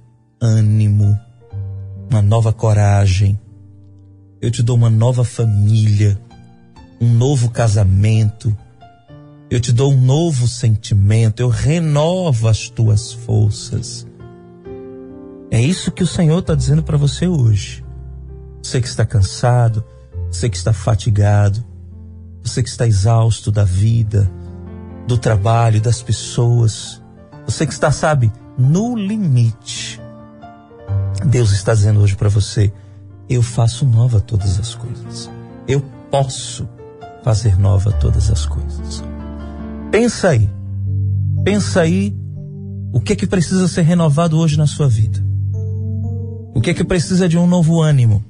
ânimo, 0.40 1.18
uma 2.08 2.22
nova 2.22 2.52
coragem, 2.52 3.36
eu 4.40 4.52
te 4.52 4.62
dou 4.62 4.76
uma 4.76 4.88
nova 4.88 5.24
família, 5.24 6.16
um 7.00 7.12
novo 7.12 7.50
casamento, 7.50 8.56
eu 9.50 9.60
te 9.60 9.72
dou 9.72 9.92
um 9.92 10.00
novo 10.00 10.48
sentimento, 10.48 11.40
eu 11.40 11.48
renovo 11.48 12.48
as 12.48 12.68
tuas 12.68 13.12
forças. 13.12 14.06
É 15.50 15.60
isso 15.60 15.92
que 15.92 16.02
o 16.02 16.06
Senhor 16.06 16.40
está 16.40 16.54
dizendo 16.54 16.82
para 16.82 16.96
você 16.96 17.28
hoje. 17.28 17.84
Você 18.62 18.80
que 18.80 18.88
está 18.88 19.06
cansado, 19.06 19.84
você 20.30 20.50
que 20.50 20.56
está 20.56 20.72
fatigado, 20.72 21.64
você 22.42 22.62
que 22.62 22.68
está 22.68 22.86
exausto 22.86 23.52
da 23.52 23.62
vida, 23.62 24.28
do 25.06 25.16
trabalho, 25.16 25.80
das 25.80 26.02
pessoas, 26.02 27.00
você 27.44 27.64
que 27.64 27.72
está, 27.72 27.92
sabe, 27.92 28.32
no 28.58 28.96
limite. 28.96 30.00
Deus 31.24 31.52
está 31.52 31.72
dizendo 31.72 32.00
hoje 32.00 32.16
para 32.16 32.28
você: 32.28 32.72
eu 33.28 33.42
faço 33.42 33.86
nova 33.86 34.20
todas 34.20 34.58
as 34.58 34.74
coisas. 34.74 35.30
Eu 35.68 35.80
posso 36.10 36.68
fazer 37.22 37.56
nova 37.58 37.92
todas 37.92 38.30
as 38.30 38.44
coisas. 38.44 39.04
Pensa 39.90 40.30
aí. 40.30 40.50
Pensa 41.44 41.80
aí 41.82 42.14
o 42.92 43.00
que 43.00 43.12
é 43.12 43.16
que 43.16 43.26
precisa 43.26 43.68
ser 43.68 43.82
renovado 43.82 44.38
hoje 44.38 44.56
na 44.56 44.66
sua 44.66 44.88
vida. 44.88 45.24
O 46.54 46.60
que 46.60 46.70
é 46.70 46.74
que 46.74 46.84
precisa 46.84 47.28
de 47.28 47.36
um 47.38 47.46
novo 47.46 47.80
ânimo? 47.80 48.24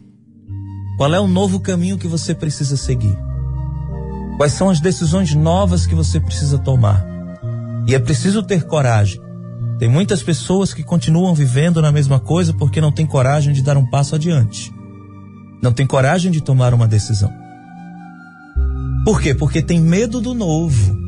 Qual 0.97 1.15
é 1.15 1.21
o 1.21 1.29
novo 1.29 1.61
caminho 1.61 1.99
que 1.99 2.09
você 2.09 2.35
precisa 2.35 2.77
seguir? 2.77 3.17
Quais 4.37 4.53
são 4.53 4.69
as 4.69 4.81
decisões 4.81 5.35
novas 5.35 5.87
que 5.87 5.95
você 5.95 6.21
precisa 6.21 6.59
tomar? 6.59 7.07
E 7.87 7.95
é 7.95 7.99
preciso 7.99 8.43
ter 8.43 8.65
coragem. 8.65 9.21
Tem 9.79 9.89
muitas 9.89 10.23
pessoas 10.23 10.75
que 10.75 10.83
continuam 10.83 11.35
vivendo 11.35 11.81
na 11.81 11.93
mesma 11.93 12.19
coisa 12.19 12.53
porque 12.53 12.81
não 12.81 12.91
têm 12.91 13.07
coragem 13.07 13.53
de 13.53 13.63
dar 13.63 13.77
um 13.77 13.87
passo 13.87 14.15
adiante. 14.15 14.73
Não 15.63 15.73
tem 15.73 15.87
coragem 15.87 16.31
de 16.31 16.41
tomar 16.41 16.75
uma 16.75 16.89
decisão. 16.89 17.33
Por 19.05 19.21
quê? 19.21 19.35
Porque 19.35 19.63
tem 19.63 19.81
medo 19.81 20.21
do 20.21 20.35
novo. 20.35 21.06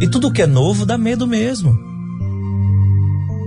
E 0.00 0.08
tudo 0.08 0.32
que 0.32 0.42
é 0.42 0.46
novo 0.46 0.86
dá 0.86 0.96
medo 0.96 1.26
mesmo. 1.26 1.78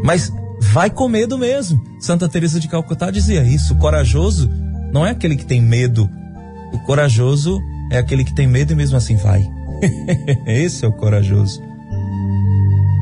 Mas 0.04 0.32
vai 0.60 0.90
com 0.90 1.08
medo 1.08 1.38
mesmo. 1.38 1.82
Santa 2.00 2.30
Teresa 2.30 2.60
de 2.60 2.68
Calcutá 2.68 3.10
dizia 3.10 3.44
isso. 3.44 3.74
O 3.74 3.78
corajoso 3.78 4.50
não 4.92 5.06
é 5.06 5.12
aquele 5.12 5.36
que 5.36 5.46
tem 5.46 5.62
medo. 5.62 6.10
O 6.74 6.80
corajoso 6.80 7.60
é 7.92 7.98
aquele 7.98 8.24
que 8.24 8.36
tem 8.36 8.48
medo 8.48 8.74
e 8.74 8.76
mesmo 8.76 8.98
assim 8.98 9.16
vai. 9.16 9.50
Esse 10.46 10.86
é 10.86 10.88
o 10.88 10.94
corajoso. 10.94 11.62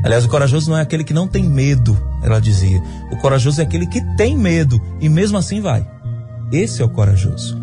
Aliás, 0.04 0.24
o 0.24 0.28
corajoso 0.28 0.70
não 0.70 0.78
é 0.78 0.80
aquele 0.80 1.04
que 1.04 1.14
não 1.14 1.28
tem 1.28 1.44
medo, 1.44 1.96
ela 2.22 2.40
dizia. 2.40 2.82
O 3.10 3.16
corajoso 3.16 3.60
é 3.60 3.64
aquele 3.64 3.86
que 3.86 4.00
tem 4.16 4.36
medo 4.36 4.80
e 5.00 5.08
mesmo 5.08 5.38
assim 5.38 5.60
vai. 5.60 5.86
Esse 6.50 6.82
é 6.82 6.84
o 6.84 6.88
corajoso. 6.88 7.60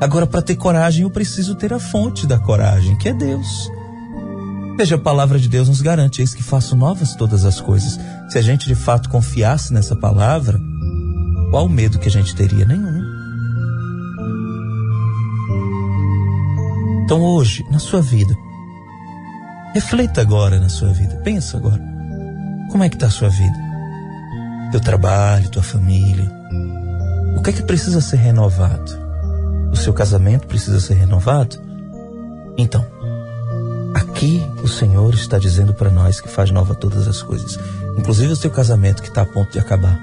Agora, 0.00 0.26
para 0.26 0.42
ter 0.42 0.56
coragem, 0.56 1.02
eu 1.02 1.10
preciso 1.10 1.54
ter 1.54 1.72
a 1.72 1.78
fonte 1.78 2.26
da 2.26 2.38
coragem, 2.38 2.96
que 2.96 3.08
é 3.08 3.12
Deus. 3.12 3.70
Veja, 4.78 4.94
a 4.94 4.98
palavra 4.98 5.40
de 5.40 5.48
Deus 5.48 5.68
nos 5.68 5.80
garante, 5.80 6.22
eis 6.22 6.32
que 6.32 6.40
faço 6.40 6.76
novas 6.76 7.16
todas 7.16 7.44
as 7.44 7.60
coisas. 7.60 7.98
Se 8.28 8.38
a 8.38 8.40
gente 8.40 8.68
de 8.68 8.76
fato 8.76 9.10
confiasse 9.10 9.74
nessa 9.74 9.96
palavra, 9.96 10.56
qual 11.50 11.66
o 11.66 11.68
medo 11.68 11.98
que 11.98 12.06
a 12.06 12.10
gente 12.12 12.32
teria? 12.32 12.64
Nenhum. 12.64 13.02
Então 17.04 17.20
hoje, 17.20 17.64
na 17.72 17.80
sua 17.80 18.00
vida, 18.00 18.32
reflita 19.74 20.20
agora 20.20 20.60
na 20.60 20.68
sua 20.68 20.92
vida, 20.92 21.16
pensa 21.24 21.56
agora. 21.56 21.82
Como 22.70 22.84
é 22.84 22.88
que 22.88 22.94
está 22.94 23.08
a 23.08 23.10
sua 23.10 23.30
vida? 23.30 23.58
Teu 24.70 24.78
trabalho, 24.78 25.48
tua 25.48 25.62
família. 25.62 26.30
O 27.36 27.42
que 27.42 27.50
é 27.50 27.52
que 27.52 27.62
precisa 27.64 28.00
ser 28.00 28.18
renovado? 28.18 28.92
O 29.72 29.76
seu 29.76 29.92
casamento 29.92 30.46
precisa 30.46 30.78
ser 30.78 30.94
renovado? 30.94 31.56
Então, 32.56 32.86
aqui 34.18 34.44
o 34.64 34.66
Senhor 34.66 35.14
está 35.14 35.38
dizendo 35.38 35.72
para 35.72 35.90
nós 35.90 36.20
que 36.20 36.28
faz 36.28 36.50
nova 36.50 36.74
todas 36.74 37.06
as 37.06 37.22
coisas, 37.22 37.56
inclusive 37.96 38.32
o 38.32 38.36
seu 38.36 38.50
casamento 38.50 39.00
que 39.00 39.08
está 39.08 39.22
a 39.22 39.26
ponto 39.26 39.52
de 39.52 39.60
acabar, 39.60 39.96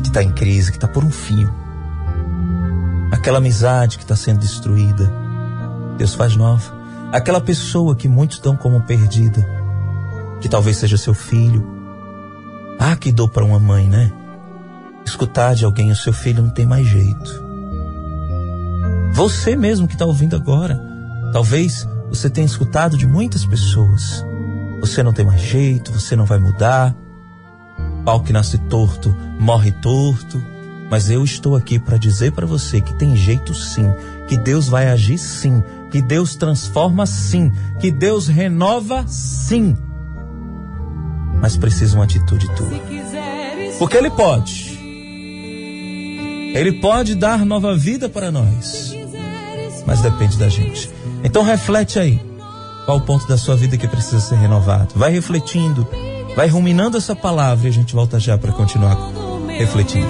que 0.00 0.06
está 0.06 0.22
em 0.22 0.30
crise, 0.30 0.70
que 0.70 0.76
está 0.76 0.86
por 0.86 1.02
um 1.02 1.10
fio, 1.10 1.52
aquela 3.10 3.38
amizade 3.38 3.98
que 3.98 4.04
está 4.04 4.14
sendo 4.14 4.38
destruída, 4.38 5.12
Deus 5.98 6.14
faz 6.14 6.36
nova. 6.36 6.78
Aquela 7.10 7.40
pessoa 7.40 7.96
que 7.96 8.06
muitos 8.06 8.38
dão 8.38 8.54
como 8.54 8.80
perdida, 8.82 9.44
que 10.40 10.48
talvez 10.48 10.76
seja 10.76 10.96
seu 10.96 11.12
filho. 11.12 11.66
Ah, 12.78 12.94
que 12.94 13.10
dou 13.10 13.28
para 13.28 13.44
uma 13.44 13.58
mãe, 13.58 13.88
né? 13.88 14.12
Escutar 15.04 15.56
de 15.56 15.64
alguém, 15.64 15.90
o 15.90 15.96
seu 15.96 16.12
filho 16.12 16.44
não 16.44 16.50
tem 16.50 16.64
mais 16.64 16.86
jeito. 16.86 17.44
Você 19.12 19.56
mesmo 19.56 19.88
que 19.88 19.94
está 19.94 20.06
ouvindo 20.06 20.36
agora, 20.36 20.80
talvez 21.32 21.88
você 22.10 22.28
tenha 22.28 22.46
escutado 22.46 22.98
de 22.98 23.06
muitas 23.06 23.46
pessoas. 23.46 24.26
Você 24.80 25.02
não 25.02 25.12
tem 25.12 25.24
mais 25.24 25.40
jeito, 25.40 25.92
você 25.92 26.16
não 26.16 26.26
vai 26.26 26.38
mudar. 26.38 26.94
Pau 28.04 28.20
que 28.20 28.32
nasce 28.32 28.58
torto, 28.58 29.14
morre 29.38 29.70
torto. 29.70 30.42
Mas 30.90 31.08
eu 31.08 31.22
estou 31.22 31.54
aqui 31.54 31.78
para 31.78 31.96
dizer 31.96 32.32
para 32.32 32.46
você 32.46 32.80
que 32.80 32.92
tem 32.94 33.14
jeito 33.14 33.54
sim, 33.54 33.86
que 34.26 34.36
Deus 34.36 34.68
vai 34.68 34.88
agir 34.88 35.18
sim, 35.18 35.62
que 35.88 36.02
Deus 36.02 36.34
transforma 36.34 37.06
sim, 37.06 37.52
que 37.78 37.92
Deus 37.92 38.26
renova 38.26 39.06
sim. 39.06 39.76
Mas 41.40 41.56
precisa 41.56 41.94
uma 41.94 42.04
atitude 42.04 42.52
tua. 42.56 42.70
Porque 43.78 43.96
Ele 43.96 44.10
pode. 44.10 44.78
Ele 46.54 46.80
pode 46.80 47.14
dar 47.14 47.46
nova 47.46 47.76
vida 47.76 48.08
para 48.08 48.32
nós. 48.32 48.92
Mas 49.86 50.02
depende 50.02 50.36
da 50.36 50.48
gente. 50.48 50.90
Então 51.22 51.42
reflete 51.42 51.98
aí. 51.98 52.20
Qual 52.84 52.98
o 52.98 53.00
ponto 53.00 53.26
da 53.28 53.36
sua 53.36 53.56
vida 53.56 53.76
que 53.76 53.86
precisa 53.86 54.20
ser 54.20 54.36
renovado? 54.36 54.94
Vai 54.96 55.12
refletindo, 55.12 55.86
vai 56.34 56.48
ruminando 56.48 56.96
essa 56.96 57.14
palavra 57.14 57.66
e 57.66 57.70
a 57.70 57.72
gente 57.72 57.94
volta 57.94 58.18
já 58.18 58.36
para 58.38 58.52
continuar 58.52 58.96
refletindo. 59.48 60.08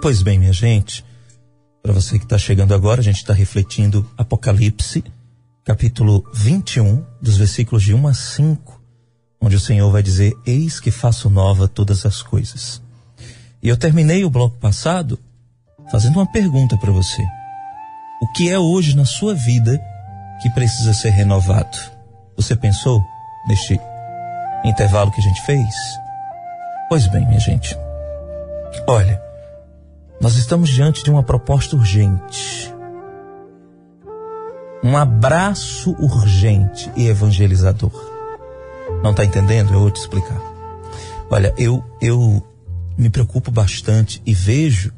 Pois 0.00 0.22
bem, 0.22 0.38
minha 0.38 0.52
gente, 0.52 1.04
para 1.82 1.92
você 1.92 2.18
que 2.18 2.24
está 2.24 2.38
chegando 2.38 2.74
agora, 2.74 3.00
a 3.00 3.04
gente 3.04 3.16
está 3.16 3.32
refletindo 3.32 4.08
Apocalipse, 4.16 5.04
capítulo 5.64 6.24
21, 6.32 7.04
dos 7.20 7.36
versículos 7.36 7.82
de 7.82 7.92
1 7.92 8.08
a 8.08 8.14
5, 8.14 8.80
onde 9.40 9.56
o 9.56 9.60
Senhor 9.60 9.90
vai 9.90 10.02
dizer: 10.02 10.32
Eis 10.46 10.80
que 10.80 10.90
faço 10.90 11.28
nova 11.28 11.68
todas 11.68 12.06
as 12.06 12.22
coisas. 12.22 12.80
E 13.66 13.68
eu 13.68 13.76
terminei 13.76 14.24
o 14.24 14.30
bloco 14.30 14.56
passado 14.58 15.18
fazendo 15.90 16.20
uma 16.20 16.26
pergunta 16.30 16.78
para 16.78 16.92
você: 16.92 17.20
O 18.22 18.28
que 18.28 18.48
é 18.48 18.56
hoje 18.56 18.94
na 18.94 19.04
sua 19.04 19.34
vida 19.34 19.82
que 20.40 20.48
precisa 20.50 20.94
ser 20.94 21.10
renovado? 21.10 21.76
Você 22.36 22.54
pensou 22.54 23.02
neste 23.48 23.80
intervalo 24.64 25.10
que 25.10 25.20
a 25.20 25.24
gente 25.24 25.42
fez? 25.42 25.74
Pois 26.88 27.08
bem, 27.08 27.26
minha 27.26 27.40
gente, 27.40 27.76
olha, 28.86 29.20
nós 30.20 30.36
estamos 30.36 30.70
diante 30.70 31.02
de 31.02 31.10
uma 31.10 31.24
proposta 31.24 31.74
urgente. 31.74 32.72
Um 34.80 34.96
abraço 34.96 35.90
urgente 35.98 36.88
e 36.94 37.08
evangelizador. 37.08 37.90
Não 39.02 39.10
está 39.10 39.24
entendendo? 39.24 39.74
Eu 39.74 39.80
vou 39.80 39.90
te 39.90 39.98
explicar. 39.98 40.40
Olha, 41.28 41.52
eu, 41.58 41.82
eu 42.00 42.46
me 42.96 43.10
preocupo 43.10 43.50
bastante 43.50 44.22
e 44.24 44.32
vejo 44.32 44.92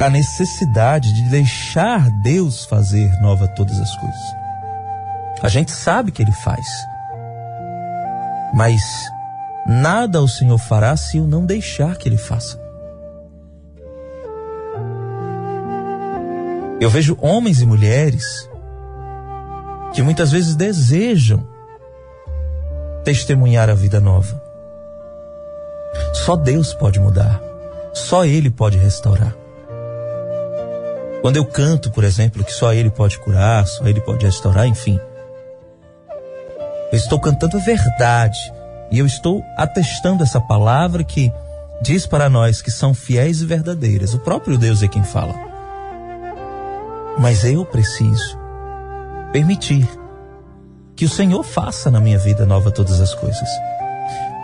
a 0.00 0.10
necessidade 0.10 1.12
de 1.14 1.30
deixar 1.30 2.10
Deus 2.22 2.66
fazer 2.66 3.10
nova 3.20 3.48
todas 3.48 3.78
as 3.80 3.96
coisas. 3.96 4.36
A 5.42 5.48
gente 5.48 5.70
sabe 5.70 6.12
que 6.12 6.22
Ele 6.22 6.32
faz, 6.32 6.66
mas 8.52 8.82
nada 9.66 10.20
o 10.20 10.28
Senhor 10.28 10.58
fará 10.58 10.96
se 10.96 11.16
eu 11.16 11.26
não 11.26 11.46
deixar 11.46 11.96
que 11.96 12.08
Ele 12.08 12.18
faça. 12.18 12.60
Eu 16.78 16.90
vejo 16.90 17.16
homens 17.22 17.62
e 17.62 17.66
mulheres 17.66 18.24
que 19.94 20.02
muitas 20.02 20.30
vezes 20.30 20.54
desejam 20.54 21.46
testemunhar 23.02 23.70
a 23.70 23.74
vida 23.74 23.98
nova. 23.98 24.45
Só 26.12 26.36
Deus 26.36 26.74
pode 26.74 26.98
mudar. 27.00 27.40
Só 27.92 28.24
Ele 28.24 28.50
pode 28.50 28.76
restaurar. 28.78 29.34
Quando 31.22 31.36
eu 31.36 31.44
canto, 31.44 31.90
por 31.90 32.04
exemplo, 32.04 32.44
que 32.44 32.52
só 32.52 32.72
Ele 32.72 32.90
pode 32.90 33.18
curar, 33.18 33.66
só 33.66 33.86
Ele 33.86 34.00
pode 34.00 34.24
restaurar, 34.24 34.66
enfim. 34.66 35.00
Eu 36.92 36.98
estou 36.98 37.18
cantando 37.18 37.56
a 37.56 37.60
verdade 37.60 38.38
e 38.90 38.98
eu 38.98 39.06
estou 39.06 39.42
atestando 39.56 40.22
essa 40.22 40.40
palavra 40.40 41.02
que 41.02 41.32
diz 41.82 42.06
para 42.06 42.28
nós 42.28 42.62
que 42.62 42.70
são 42.70 42.94
fiéis 42.94 43.40
e 43.40 43.46
verdadeiras. 43.46 44.14
O 44.14 44.18
próprio 44.20 44.56
Deus 44.56 44.82
é 44.82 44.88
quem 44.88 45.02
fala. 45.02 45.34
Mas 47.18 47.44
eu 47.44 47.64
preciso 47.64 48.38
permitir 49.32 49.88
que 50.94 51.04
o 51.04 51.08
Senhor 51.10 51.42
faça 51.42 51.90
na 51.90 52.00
minha 52.00 52.18
vida 52.18 52.46
nova 52.46 52.70
todas 52.70 53.00
as 53.00 53.14
coisas. 53.14 53.48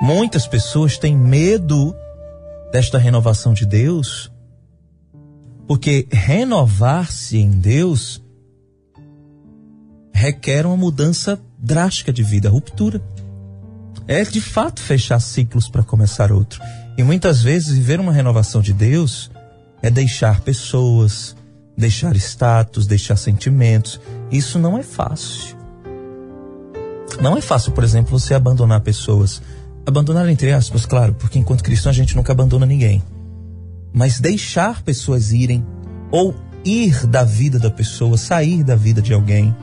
Muitas 0.03 0.49
pessoas 0.49 0.99
têm 0.99 1.17
medo 1.17 1.95
desta 2.73 2.99
renovação 2.99 3.55
de 3.55 3.65
Deus, 3.65 4.33
porque 5.69 6.09
renovar-se 6.11 7.39
em 7.39 7.53
Deus 7.53 8.21
requer 10.13 10.67
uma 10.67 10.77
mudança 10.77 11.41
drástica 11.57 12.13
de 12.13 12.25
vida, 12.25 12.51
ruptura. 12.51 13.01
É 14.09 14.25
de 14.25 14.41
fato 14.41 14.81
fechar 14.81 15.21
ciclos 15.21 15.69
para 15.69 15.85
começar 15.85 16.33
outro. 16.33 16.61
E 16.99 17.05
muitas 17.05 17.41
vezes 17.41 17.73
viver 17.73 18.01
uma 18.01 18.13
renovação 18.13 18.61
de 18.61 18.73
Deus 18.73 19.31
é 19.81 19.89
deixar 19.89 20.41
pessoas, 20.41 21.37
deixar 21.79 22.17
status, 22.17 22.89
deixar 22.89 23.15
sentimentos. 23.15 24.01
Isso 24.33 24.59
não 24.59 24.77
é 24.77 24.83
fácil. 24.83 25.57
Não 27.21 27.37
é 27.37 27.41
fácil, 27.41 27.71
por 27.71 27.85
exemplo, 27.85 28.19
você 28.19 28.35
abandonar 28.35 28.81
pessoas. 28.81 29.41
Abandonar 29.85 30.29
entre 30.29 30.53
aspas, 30.53 30.87
claro, 30.87 31.15
porque 31.15 31.39
enquanto 31.39 31.65
cristão 31.65 31.91
a 31.91 31.95
gente 31.95 32.15
nunca 32.15 32.33
abandona 32.33 32.65
ninguém. 32.65 33.03
Mas 33.93 34.21
deixar 34.21 34.83
pessoas 34.83 35.33
irem, 35.33 35.65
ou 36.11 36.35
ir 36.65 37.07
da 37.07 37.25
vida 37.25 37.59
da 37.59 37.71
pessoa, 37.71 38.17
sair 38.17 38.63
da 38.63 38.77
vida 38.77 39.03
de 39.03 39.13
alguém. 39.13 39.55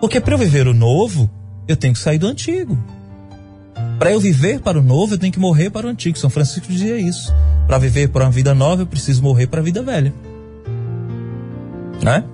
Porque 0.00 0.20
para 0.20 0.34
eu 0.34 0.38
viver 0.38 0.68
o 0.68 0.74
novo, 0.74 1.28
eu 1.66 1.76
tenho 1.76 1.92
que 1.92 1.98
sair 1.98 2.18
do 2.18 2.26
antigo. 2.26 2.78
Para 3.98 4.12
eu 4.12 4.20
viver 4.20 4.60
para 4.60 4.78
o 4.78 4.82
novo, 4.82 5.14
eu 5.14 5.18
tenho 5.18 5.32
que 5.32 5.40
morrer 5.40 5.70
para 5.70 5.86
o 5.86 5.90
antigo. 5.90 6.16
São 6.16 6.30
Francisco 6.30 6.68
dizia 6.68 6.96
isso. 6.96 7.34
Para 7.66 7.78
viver 7.78 8.08
para 8.08 8.24
uma 8.24 8.30
vida 8.30 8.54
nova, 8.54 8.82
eu 8.82 8.86
preciso 8.86 9.22
morrer 9.22 9.48
para 9.48 9.60
a 9.60 9.62
vida 9.62 9.82
velha. 9.82 10.14
Né? 12.02 12.24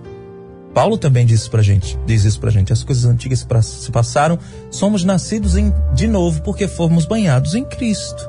Paulo 0.74 0.98
também 0.98 1.24
diz 1.24 1.42
isso 1.42 1.50
pra 1.50 1.62
gente, 1.62 1.96
diz 2.04 2.24
isso 2.24 2.40
pra 2.40 2.50
gente. 2.50 2.72
As 2.72 2.82
coisas 2.82 3.04
antigas 3.04 3.46
se 3.62 3.90
passaram, 3.92 4.36
somos 4.72 5.04
nascidos 5.04 5.56
em, 5.56 5.72
de 5.94 6.08
novo 6.08 6.42
porque 6.42 6.66
fomos 6.66 7.06
banhados 7.06 7.54
em 7.54 7.64
Cristo. 7.64 8.28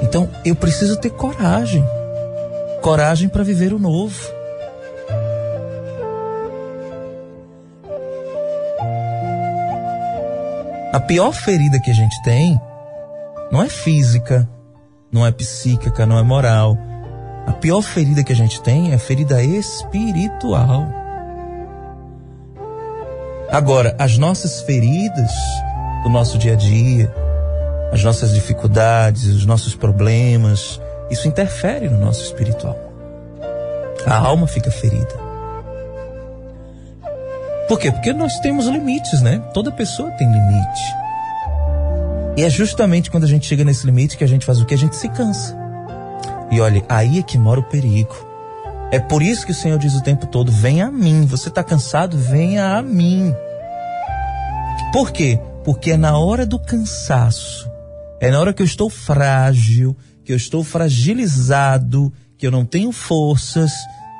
Então 0.00 0.30
eu 0.44 0.54
preciso 0.54 0.96
ter 0.96 1.10
coragem. 1.10 1.84
Coragem 2.80 3.28
para 3.28 3.42
viver 3.42 3.72
o 3.72 3.78
novo. 3.78 4.32
A 10.92 11.00
pior 11.00 11.32
ferida 11.32 11.80
que 11.80 11.90
a 11.90 11.94
gente 11.94 12.22
tem 12.22 12.60
não 13.50 13.60
é 13.60 13.68
física, 13.68 14.48
não 15.10 15.26
é 15.26 15.32
psíquica, 15.32 16.06
não 16.06 16.16
é 16.16 16.22
moral. 16.22 16.78
A 17.46 17.52
pior 17.52 17.82
ferida 17.82 18.24
que 18.24 18.32
a 18.32 18.36
gente 18.36 18.60
tem 18.62 18.92
é 18.92 18.94
a 18.94 18.98
ferida 18.98 19.42
espiritual. 19.42 20.86
Agora, 23.50 23.94
as 23.98 24.18
nossas 24.18 24.62
feridas 24.62 25.30
do 26.02 26.08
nosso 26.08 26.38
dia 26.38 26.54
a 26.54 26.56
dia, 26.56 27.14
as 27.92 28.02
nossas 28.02 28.34
dificuldades, 28.34 29.26
os 29.26 29.46
nossos 29.46 29.74
problemas, 29.74 30.80
isso 31.10 31.28
interfere 31.28 31.88
no 31.88 31.98
nosso 31.98 32.22
espiritual. 32.22 32.76
A 34.06 34.16
alma 34.16 34.46
fica 34.46 34.70
ferida. 34.70 35.24
Por 37.68 37.78
quê? 37.78 37.90
Porque 37.90 38.12
nós 38.12 38.38
temos 38.40 38.66
limites, 38.66 39.22
né? 39.22 39.42
Toda 39.54 39.70
pessoa 39.70 40.10
tem 40.12 40.30
limite. 40.30 40.82
E 42.36 42.42
é 42.42 42.50
justamente 42.50 43.10
quando 43.10 43.24
a 43.24 43.28
gente 43.28 43.46
chega 43.46 43.64
nesse 43.64 43.86
limite 43.86 44.16
que 44.18 44.24
a 44.24 44.26
gente 44.26 44.44
faz 44.44 44.60
o 44.60 44.66
que? 44.66 44.74
A 44.74 44.78
gente 44.78 44.96
se 44.96 45.08
cansa. 45.08 45.63
E 46.54 46.60
olha, 46.60 46.84
aí 46.88 47.18
é 47.18 47.22
que 47.22 47.36
mora 47.36 47.58
o 47.58 47.64
perigo. 47.64 48.14
É 48.92 49.00
por 49.00 49.24
isso 49.24 49.44
que 49.44 49.50
o 49.50 49.54
Senhor 49.54 49.76
diz 49.76 49.92
o 49.96 50.00
tempo 50.00 50.24
todo: 50.24 50.52
venha 50.52 50.86
a 50.86 50.90
mim. 50.90 51.26
Você 51.26 51.48
está 51.48 51.64
cansado? 51.64 52.16
Venha 52.16 52.76
a 52.76 52.80
mim. 52.80 53.34
Por 54.92 55.10
quê? 55.10 55.40
Porque 55.64 55.90
é 55.90 55.96
na 55.96 56.16
hora 56.16 56.46
do 56.46 56.56
cansaço, 56.56 57.68
é 58.20 58.30
na 58.30 58.38
hora 58.38 58.52
que 58.52 58.62
eu 58.62 58.66
estou 58.66 58.88
frágil, 58.88 59.96
que 60.24 60.30
eu 60.30 60.36
estou 60.36 60.62
fragilizado, 60.62 62.12
que 62.38 62.46
eu 62.46 62.52
não 62.52 62.64
tenho 62.64 62.92
forças, 62.92 63.72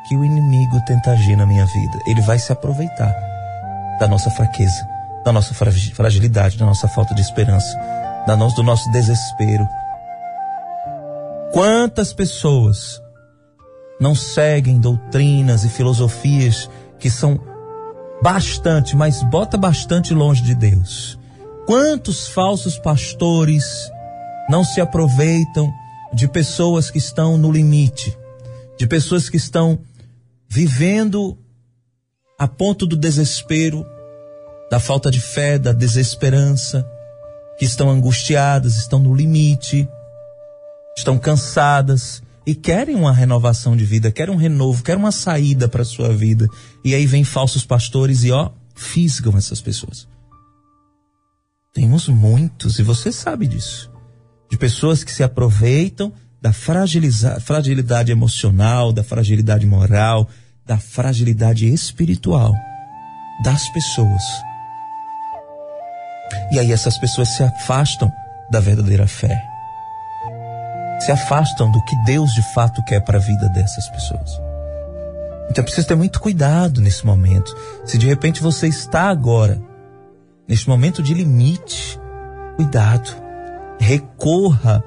que 0.08 0.16
o 0.16 0.24
inimigo 0.24 0.80
tenta 0.88 1.12
agir 1.12 1.36
na 1.36 1.46
minha 1.46 1.64
vida. 1.66 2.00
Ele 2.04 2.20
vai 2.22 2.40
se 2.40 2.50
aproveitar 2.50 3.14
da 4.00 4.08
nossa 4.08 4.28
fraqueza, 4.32 4.84
da 5.24 5.32
nossa 5.32 5.54
fragilidade, 5.54 6.58
da 6.58 6.66
nossa 6.66 6.88
falta 6.88 7.14
de 7.14 7.20
esperança, 7.20 7.78
da 8.26 8.34
do 8.34 8.62
nosso 8.64 8.90
desespero. 8.90 9.68
Quantas 11.54 12.12
pessoas 12.12 13.00
não 14.00 14.12
seguem 14.12 14.80
doutrinas 14.80 15.62
e 15.62 15.68
filosofias 15.68 16.68
que 16.98 17.08
são 17.08 17.38
bastante, 18.20 18.96
mas 18.96 19.22
bota 19.22 19.56
bastante 19.56 20.12
longe 20.12 20.42
de 20.42 20.52
Deus? 20.52 21.16
Quantos 21.64 22.26
falsos 22.26 22.76
pastores 22.76 23.64
não 24.50 24.64
se 24.64 24.80
aproveitam 24.80 25.72
de 26.12 26.26
pessoas 26.26 26.90
que 26.90 26.98
estão 26.98 27.38
no 27.38 27.52
limite, 27.52 28.18
de 28.76 28.88
pessoas 28.88 29.28
que 29.28 29.36
estão 29.36 29.78
vivendo 30.48 31.38
a 32.36 32.48
ponto 32.48 32.84
do 32.84 32.96
desespero, 32.96 33.86
da 34.72 34.80
falta 34.80 35.08
de 35.08 35.20
fé, 35.20 35.56
da 35.56 35.72
desesperança, 35.72 36.84
que 37.56 37.64
estão 37.64 37.88
angustiadas, 37.90 38.74
estão 38.74 38.98
no 38.98 39.14
limite, 39.14 39.88
estão 40.96 41.18
cansadas 41.18 42.22
e 42.46 42.54
querem 42.54 42.94
uma 42.94 43.12
renovação 43.12 43.76
de 43.76 43.84
vida, 43.84 44.10
querem 44.10 44.34
um 44.34 44.38
renovo, 44.38 44.82
querem 44.82 45.00
uma 45.00 45.12
saída 45.12 45.68
para 45.68 45.84
sua 45.84 46.14
vida. 46.14 46.46
E 46.84 46.94
aí 46.94 47.06
vem 47.06 47.24
falsos 47.24 47.64
pastores 47.64 48.24
e 48.24 48.30
ó, 48.30 48.50
fisgam 48.74 49.36
essas 49.36 49.60
pessoas. 49.60 50.06
Temos 51.72 52.08
muitos, 52.08 52.78
e 52.78 52.82
você 52.82 53.10
sabe 53.10 53.46
disso, 53.46 53.90
de 54.50 54.56
pessoas 54.56 55.02
que 55.02 55.10
se 55.10 55.22
aproveitam 55.22 56.12
da 56.40 56.52
fragilidade 56.52 58.12
emocional, 58.12 58.92
da 58.92 59.02
fragilidade 59.02 59.66
moral, 59.66 60.28
da 60.64 60.78
fragilidade 60.78 61.66
espiritual 61.66 62.54
das 63.42 63.68
pessoas 63.70 64.22
e 66.50 66.58
aí 66.58 66.72
essas 66.72 66.98
pessoas 66.98 67.28
se 67.28 67.42
afastam 67.42 68.12
da 68.50 68.60
verdadeira 68.60 69.06
fé. 69.06 69.53
Se 71.04 71.12
afastam 71.12 71.70
do 71.70 71.84
que 71.84 71.96
Deus 72.04 72.32
de 72.32 72.42
fato 72.54 72.82
quer 72.84 73.00
para 73.00 73.18
a 73.18 73.20
vida 73.20 73.48
dessas 73.50 73.88
pessoas. 73.88 74.40
Então 75.50 75.62
precisa 75.62 75.86
ter 75.86 75.96
muito 75.96 76.20
cuidado 76.20 76.80
nesse 76.80 77.04
momento. 77.04 77.54
Se 77.84 77.98
de 77.98 78.06
repente 78.06 78.42
você 78.42 78.66
está 78.66 79.08
agora, 79.10 79.60
neste 80.48 80.68
momento 80.68 81.02
de 81.02 81.12
limite, 81.12 82.00
cuidado. 82.56 83.10
Recorra 83.78 84.82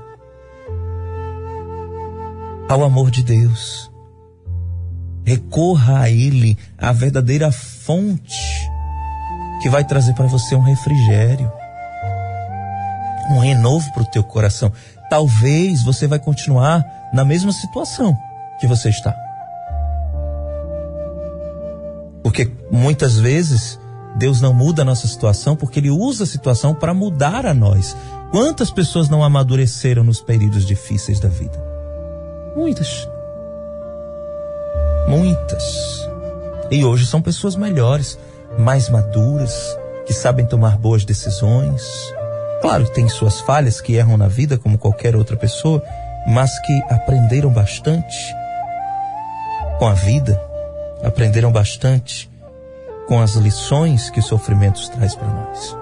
ao 2.69 2.83
amor 2.83 3.11
de 3.11 3.23
Deus. 3.23 3.91
Recorra 5.23 6.01
a 6.01 6.09
Ele, 6.09 6.57
a 6.77 6.91
verdadeira 6.91 7.51
fonte 7.51 8.69
que 9.61 9.69
vai 9.69 9.83
trazer 9.83 10.13
para 10.13 10.27
você 10.27 10.55
um 10.55 10.61
refrigério, 10.61 11.51
um 13.31 13.39
renovo 13.39 13.91
para 13.93 14.03
o 14.03 14.11
teu 14.11 14.23
coração. 14.23 14.71
Talvez 15.09 15.83
você 15.83 16.07
vai 16.07 16.19
continuar 16.19 16.85
na 17.13 17.23
mesma 17.23 17.51
situação 17.51 18.15
que 18.59 18.67
você 18.67 18.89
está. 18.89 19.15
Porque 22.23 22.51
muitas 22.69 23.17
vezes 23.17 23.79
Deus 24.17 24.41
não 24.41 24.53
muda 24.53 24.81
a 24.81 24.85
nossa 24.85 25.07
situação 25.07 25.55
porque 25.55 25.79
Ele 25.79 25.89
usa 25.89 26.23
a 26.23 26.27
situação 26.27 26.73
para 26.73 26.93
mudar 26.93 27.45
a 27.45 27.53
nós. 27.53 27.95
Quantas 28.31 28.69
pessoas 28.69 29.07
não 29.07 29.23
amadureceram 29.23 30.03
nos 30.03 30.19
períodos 30.19 30.65
difíceis 30.65 31.19
da 31.19 31.29
vida? 31.29 31.57
Muitas. 32.55 33.07
Muitas. 35.07 36.09
E 36.69 36.83
hoje 36.83 37.05
são 37.05 37.21
pessoas 37.21 37.55
melhores 37.55 38.19
mais 38.57 38.89
maduras, 38.89 39.77
que 40.05 40.13
sabem 40.13 40.45
tomar 40.45 40.77
boas 40.77 41.05
decisões. 41.05 41.83
Claro, 42.61 42.89
tem 42.89 43.07
suas 43.07 43.39
falhas 43.41 43.79
que 43.79 43.95
erram 43.95 44.17
na 44.17 44.27
vida 44.27 44.57
como 44.57 44.77
qualquer 44.77 45.15
outra 45.15 45.37
pessoa, 45.37 45.83
mas 46.27 46.57
que 46.59 46.73
aprenderam 46.89 47.49
bastante 47.49 48.17
com 49.77 49.87
a 49.87 49.93
vida, 49.93 50.41
aprenderam 51.03 51.51
bastante 51.51 52.29
com 53.07 53.21
as 53.21 53.35
lições 53.35 54.09
que 54.09 54.19
os 54.19 54.25
sofrimentos 54.25 54.89
traz 54.89 55.15
para 55.15 55.27
nós. 55.27 55.77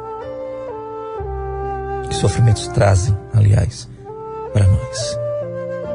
Que 2.10 2.16
sofrimentos 2.16 2.68
trazem, 2.68 3.18
aliás, 3.34 3.90
para 4.54 4.68
nós. 4.68 5.20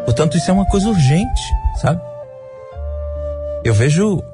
Portanto, 0.05 0.37
isso 0.37 0.51
é 0.51 0.55
uma 0.55 0.67
coisa 0.67 0.89
urgente, 0.89 1.43
sabe? 1.81 2.01
Eu 3.63 3.75
vejo 3.75 4.25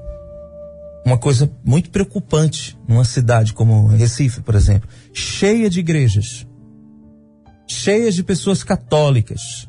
uma 1.06 1.16
coisa 1.16 1.48
muito 1.64 1.88
preocupante 1.88 2.76
numa 2.88 3.04
cidade 3.04 3.54
como 3.54 3.86
Recife, 3.86 4.40
por 4.40 4.56
exemplo, 4.56 4.88
cheia 5.14 5.70
de 5.70 5.78
igrejas, 5.78 6.44
cheias 7.64 8.16
de 8.16 8.24
pessoas 8.24 8.64
católicas. 8.64 9.68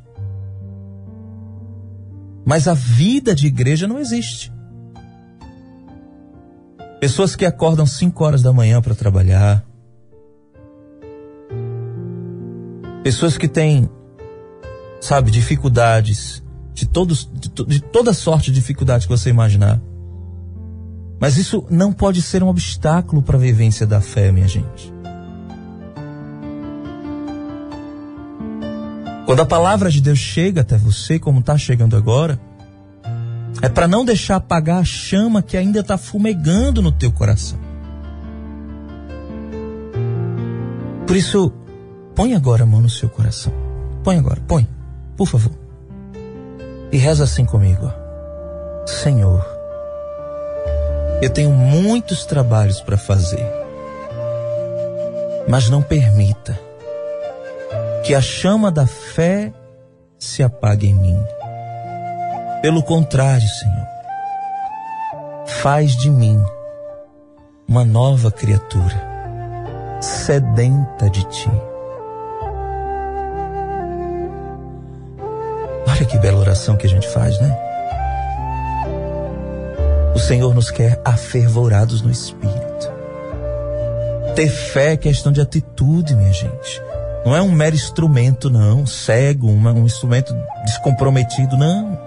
Mas 2.43 2.67
a 2.67 2.73
vida 2.73 3.35
de 3.35 3.45
igreja 3.45 3.87
não 3.87 3.99
existe. 3.99 4.51
Pessoas 6.99 7.35
que 7.35 7.45
acordam 7.45 7.85
5 7.85 8.23
horas 8.23 8.41
da 8.41 8.51
manhã 8.51 8.81
para 8.81 8.95
trabalhar. 8.95 9.63
Pessoas 13.03 13.37
que 13.37 13.47
têm, 13.47 13.87
sabe, 14.99 15.29
dificuldades, 15.29 16.41
de, 16.73 16.87
todos, 16.87 17.29
de, 17.31 17.65
de 17.65 17.79
toda 17.79 18.11
sorte 18.11 18.49
de 18.49 18.59
dificuldades 18.59 19.05
que 19.05 19.11
você 19.11 19.29
imaginar. 19.29 19.79
Mas 21.19 21.37
isso 21.37 21.65
não 21.69 21.91
pode 21.91 22.21
ser 22.21 22.43
um 22.43 22.47
obstáculo 22.47 23.21
para 23.21 23.37
a 23.37 23.39
vivência 23.39 23.87
da 23.87 23.99
fé, 23.99 24.31
minha 24.31 24.47
gente. 24.47 24.93
Quando 29.25 29.41
a 29.41 29.45
palavra 29.45 29.89
de 29.89 29.99
Deus 29.99 30.19
chega 30.19 30.61
até 30.61 30.77
você, 30.77 31.19
como 31.19 31.39
está 31.39 31.57
chegando 31.57 31.97
agora, 31.97 32.39
é 33.61 33.67
para 33.67 33.87
não 33.87 34.05
deixar 34.05 34.37
apagar 34.37 34.79
a 34.79 34.85
chama 34.85 35.41
que 35.41 35.57
ainda 35.57 35.79
está 35.79 35.97
fumegando 35.97 36.81
no 36.81 36.91
teu 36.91 37.11
coração. 37.11 37.59
Por 41.05 41.15
isso, 41.15 41.51
põe 42.15 42.35
agora 42.35 42.63
a 42.63 42.65
mão 42.65 42.81
no 42.81 42.89
seu 42.89 43.09
coração. 43.09 43.51
Põe 44.03 44.17
agora, 44.17 44.41
põe, 44.47 44.67
por 45.17 45.27
favor. 45.27 45.51
E 46.91 46.97
reza 46.97 47.23
assim 47.23 47.43
comigo. 47.43 47.91
Senhor, 48.85 49.56
eu 51.21 51.29
tenho 51.29 51.51
muitos 51.51 52.25
trabalhos 52.25 52.79
para 52.79 52.97
fazer, 52.97 53.45
mas 55.47 55.69
não 55.69 55.81
permita 55.81 56.59
que 58.03 58.13
a 58.13 58.21
chama 58.21 58.71
da 58.71 58.85
fé 58.85 59.51
se 60.19 60.43
apague 60.43 60.87
em 60.87 60.93
mim. 60.93 61.19
Pelo 62.61 62.83
contrário, 62.83 63.47
Senhor, 63.47 63.87
faz 65.45 65.95
de 65.95 66.09
mim 66.09 66.43
uma 67.67 67.83
nova 67.83 68.31
criatura, 68.31 69.01
sedenta 69.99 71.09
de 71.09 71.23
Ti. 71.25 71.51
Olha 75.87 76.05
que 76.05 76.17
bela 76.19 76.39
oração 76.39 76.77
que 76.77 76.85
a 76.85 76.89
gente 76.89 77.07
faz, 77.07 77.39
né? 77.41 77.66
Senhor 80.27 80.53
nos 80.53 80.69
quer 80.69 80.99
afervorados 81.05 82.01
no 82.01 82.11
Espírito. 82.11 82.91
Ter 84.35 84.49
fé 84.49 84.91
é 84.91 84.97
questão 84.97 85.31
de 85.31 85.39
atitude, 85.39 86.13
minha 86.13 86.33
gente. 86.33 86.81
Não 87.25 87.33
é 87.33 87.41
um 87.41 87.49
mero 87.49 87.73
instrumento, 87.73 88.49
não, 88.49 88.85
cego, 88.85 89.47
um, 89.47 89.67
um 89.69 89.85
instrumento 89.85 90.35
descomprometido, 90.65 91.55
não. 91.55 91.97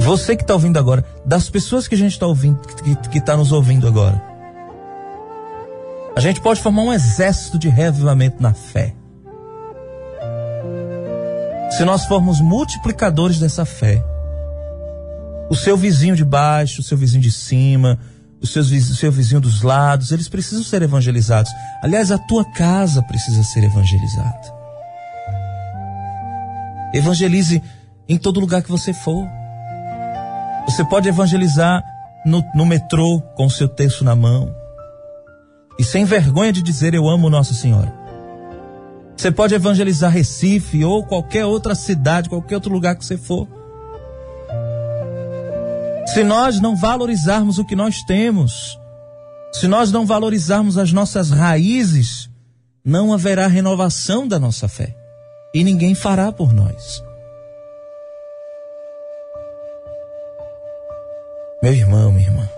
Você 0.00 0.36
que 0.36 0.42
está 0.42 0.52
ouvindo 0.52 0.78
agora, 0.78 1.02
das 1.24 1.48
pessoas 1.48 1.88
que 1.88 1.94
a 1.94 1.98
gente 1.98 2.12
está 2.12 2.26
ouvindo, 2.26 2.60
que 3.10 3.16
está 3.16 3.34
nos 3.34 3.50
ouvindo 3.50 3.88
agora, 3.88 4.22
a 6.14 6.20
gente 6.20 6.38
pode 6.42 6.60
formar 6.60 6.82
um 6.82 6.92
exército 6.92 7.58
de 7.58 7.70
reavivamento 7.70 8.42
na 8.42 8.52
fé. 8.52 8.94
Se 11.70 11.82
nós 11.82 12.04
formos 12.04 12.42
multiplicadores 12.42 13.38
dessa 13.38 13.64
fé, 13.64 14.04
o 15.48 15.54
seu 15.54 15.76
vizinho 15.76 16.16
de 16.16 16.24
baixo, 16.24 16.80
o 16.80 16.84
seu 16.84 16.96
vizinho 16.96 17.22
de 17.22 17.30
cima, 17.30 17.98
o 18.40 18.46
seu, 18.46 18.62
o 18.62 18.64
seu 18.64 19.12
vizinho 19.12 19.40
dos 19.40 19.62
lados, 19.62 20.12
eles 20.12 20.28
precisam 20.28 20.62
ser 20.62 20.82
evangelizados. 20.82 21.50
Aliás, 21.82 22.10
a 22.10 22.18
tua 22.18 22.44
casa 22.52 23.02
precisa 23.02 23.42
ser 23.42 23.64
evangelizada. 23.64 24.56
Evangelize 26.92 27.62
em 28.08 28.16
todo 28.16 28.40
lugar 28.40 28.62
que 28.62 28.70
você 28.70 28.92
for. 28.92 29.26
Você 30.66 30.84
pode 30.84 31.08
evangelizar 31.08 31.82
no, 32.24 32.44
no 32.54 32.66
metrô 32.66 33.20
com 33.36 33.46
o 33.46 33.50
seu 33.50 33.68
texto 33.68 34.04
na 34.04 34.16
mão. 34.16 34.54
E 35.78 35.84
sem 35.84 36.04
vergonha 36.04 36.52
de 36.52 36.62
dizer 36.62 36.94
eu 36.94 37.08
amo 37.08 37.30
Nossa 37.30 37.54
Senhora. 37.54 37.92
Você 39.16 39.30
pode 39.30 39.54
evangelizar 39.54 40.10
Recife 40.10 40.84
ou 40.84 41.04
qualquer 41.04 41.46
outra 41.46 41.74
cidade, 41.74 42.28
qualquer 42.28 42.56
outro 42.56 42.72
lugar 42.72 42.96
que 42.96 43.04
você 43.04 43.16
for. 43.16 43.48
Se 46.06 46.22
nós 46.22 46.60
não 46.60 46.76
valorizarmos 46.76 47.58
o 47.58 47.64
que 47.64 47.76
nós 47.76 48.02
temos, 48.02 48.78
se 49.52 49.66
nós 49.66 49.90
não 49.90 50.06
valorizarmos 50.06 50.78
as 50.78 50.92
nossas 50.92 51.30
raízes, 51.30 52.30
não 52.84 53.12
haverá 53.12 53.46
renovação 53.46 54.28
da 54.28 54.38
nossa 54.38 54.68
fé. 54.68 54.96
E 55.54 55.64
ninguém 55.64 55.94
fará 55.94 56.30
por 56.30 56.52
nós. 56.52 57.02
Meu 61.62 61.72
irmão, 61.72 62.12
minha 62.12 62.28
irmã, 62.28 62.48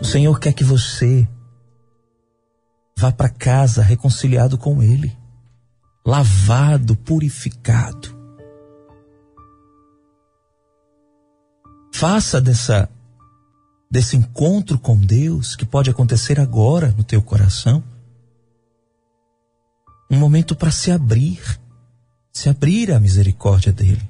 o 0.00 0.04
Senhor 0.04 0.38
quer 0.38 0.52
que 0.52 0.64
você 0.64 1.28
vá 2.96 3.10
para 3.10 3.28
casa 3.28 3.82
reconciliado 3.82 4.56
com 4.56 4.82
Ele, 4.82 5.16
lavado, 6.06 6.96
purificado. 6.96 8.19
Faça 12.00 12.40
dessa 12.40 12.88
desse 13.90 14.16
encontro 14.16 14.78
com 14.78 14.96
Deus 14.96 15.54
que 15.54 15.66
pode 15.66 15.90
acontecer 15.90 16.40
agora 16.40 16.94
no 16.96 17.04
teu 17.04 17.20
coração 17.20 17.84
um 20.10 20.16
momento 20.16 20.56
para 20.56 20.70
se 20.70 20.90
abrir, 20.90 21.60
se 22.32 22.48
abrir 22.48 22.90
à 22.90 22.98
misericórdia 22.98 23.70
dele. 23.70 24.00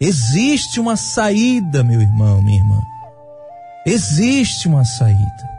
Existe 0.00 0.80
uma 0.80 0.96
saída, 0.96 1.84
meu 1.84 2.00
irmão, 2.00 2.42
minha 2.42 2.62
irmã. 2.62 2.80
Existe 3.84 4.66
uma 4.66 4.82
saída. 4.82 5.50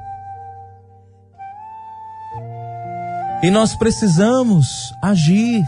E 3.43 3.51
nós 3.51 3.75
precisamos 3.75 4.91
agir. 5.03 5.63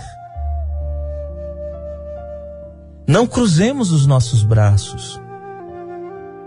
Não 3.07 3.27
cruzemos 3.27 3.91
os 3.91 4.07
nossos 4.07 4.41
braços. 4.43 5.21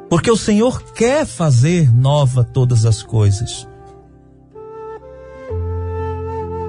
Porque 0.09 0.31
o 0.31 0.37
Senhor 0.37 0.83
quer 0.93 1.27
fazer 1.27 1.93
nova 1.93 2.45
todas 2.45 2.85
as 2.87 3.03
coisas. 3.03 3.67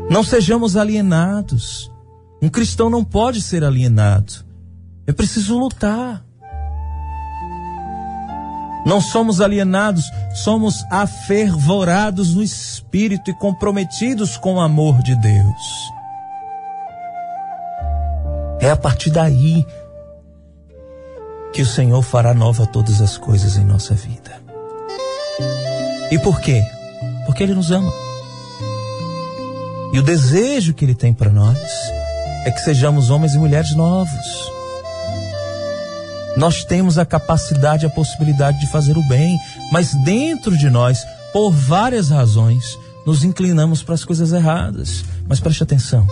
Não 0.09 0.23
sejamos 0.23 0.75
alienados. 0.75 1.91
Um 2.41 2.49
cristão 2.49 2.89
não 2.89 3.03
pode 3.03 3.41
ser 3.41 3.63
alienado. 3.63 4.45
É 5.05 5.11
preciso 5.11 5.57
lutar. 5.57 6.25
Não 8.85 9.01
somos 9.01 9.41
alienados, 9.41 10.05
somos 10.33 10.85
afervorados 10.89 12.33
no 12.33 12.41
espírito 12.41 13.29
e 13.29 13.33
comprometidos 13.33 14.37
com 14.37 14.55
o 14.55 14.59
amor 14.61 15.03
de 15.03 15.13
Deus. 15.17 15.91
É 18.61 18.71
a 18.71 18.77
partir 18.77 19.09
daí 19.09 19.65
que 21.57 21.63
o 21.63 21.65
Senhor 21.65 22.03
fará 22.03 22.35
nova 22.35 22.67
todas 22.67 23.01
as 23.01 23.17
coisas 23.17 23.57
em 23.57 23.65
nossa 23.65 23.95
vida. 23.95 24.39
E 26.11 26.19
por 26.19 26.39
quê? 26.39 26.63
Porque 27.25 27.41
Ele 27.41 27.55
nos 27.55 27.71
ama. 27.71 27.91
E 29.91 29.97
o 29.97 30.03
desejo 30.03 30.75
que 30.75 30.85
Ele 30.85 30.93
tem 30.93 31.11
para 31.15 31.31
nós 31.31 31.57
é 32.45 32.51
que 32.51 32.59
sejamos 32.59 33.09
homens 33.09 33.33
e 33.33 33.39
mulheres 33.39 33.75
novos 33.75 34.51
nós 36.37 36.63
temos 36.63 36.99
a 36.99 37.05
capacidade, 37.07 37.87
a 37.87 37.89
possibilidade 37.89 38.59
de 38.59 38.67
fazer 38.67 38.95
o 38.95 39.07
bem, 39.07 39.35
mas 39.71 39.95
dentro 40.03 40.55
de 40.55 40.69
nós, 40.69 41.03
por 41.33 41.49
várias 41.49 42.11
razões, 42.11 42.77
nos 43.03 43.23
inclinamos 43.23 43.81
para 43.81 43.95
as 43.95 44.05
coisas 44.05 44.31
erradas. 44.31 45.03
Mas 45.27 45.39
preste 45.39 45.63
atenção. 45.63 46.05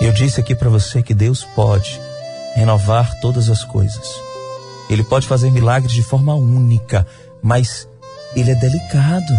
Eu 0.00 0.14
disse 0.14 0.40
aqui 0.40 0.54
para 0.54 0.70
você 0.70 1.02
que 1.02 1.12
Deus 1.12 1.44
pode 1.54 2.05
renovar 2.56 3.20
todas 3.20 3.48
as 3.48 3.62
coisas. 3.62 4.08
Ele 4.90 5.04
pode 5.04 5.28
fazer 5.28 5.50
milagres 5.50 5.92
de 5.92 6.02
forma 6.02 6.34
única, 6.34 7.06
mas 7.42 7.86
ele 8.34 8.50
é 8.50 8.54
delicado. 8.54 9.38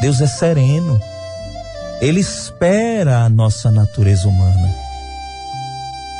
Deus 0.00 0.20
é 0.20 0.26
sereno. 0.26 1.00
Ele 2.00 2.20
espera 2.20 3.20
a 3.20 3.28
nossa 3.28 3.70
natureza 3.70 4.28
humana. 4.28 4.86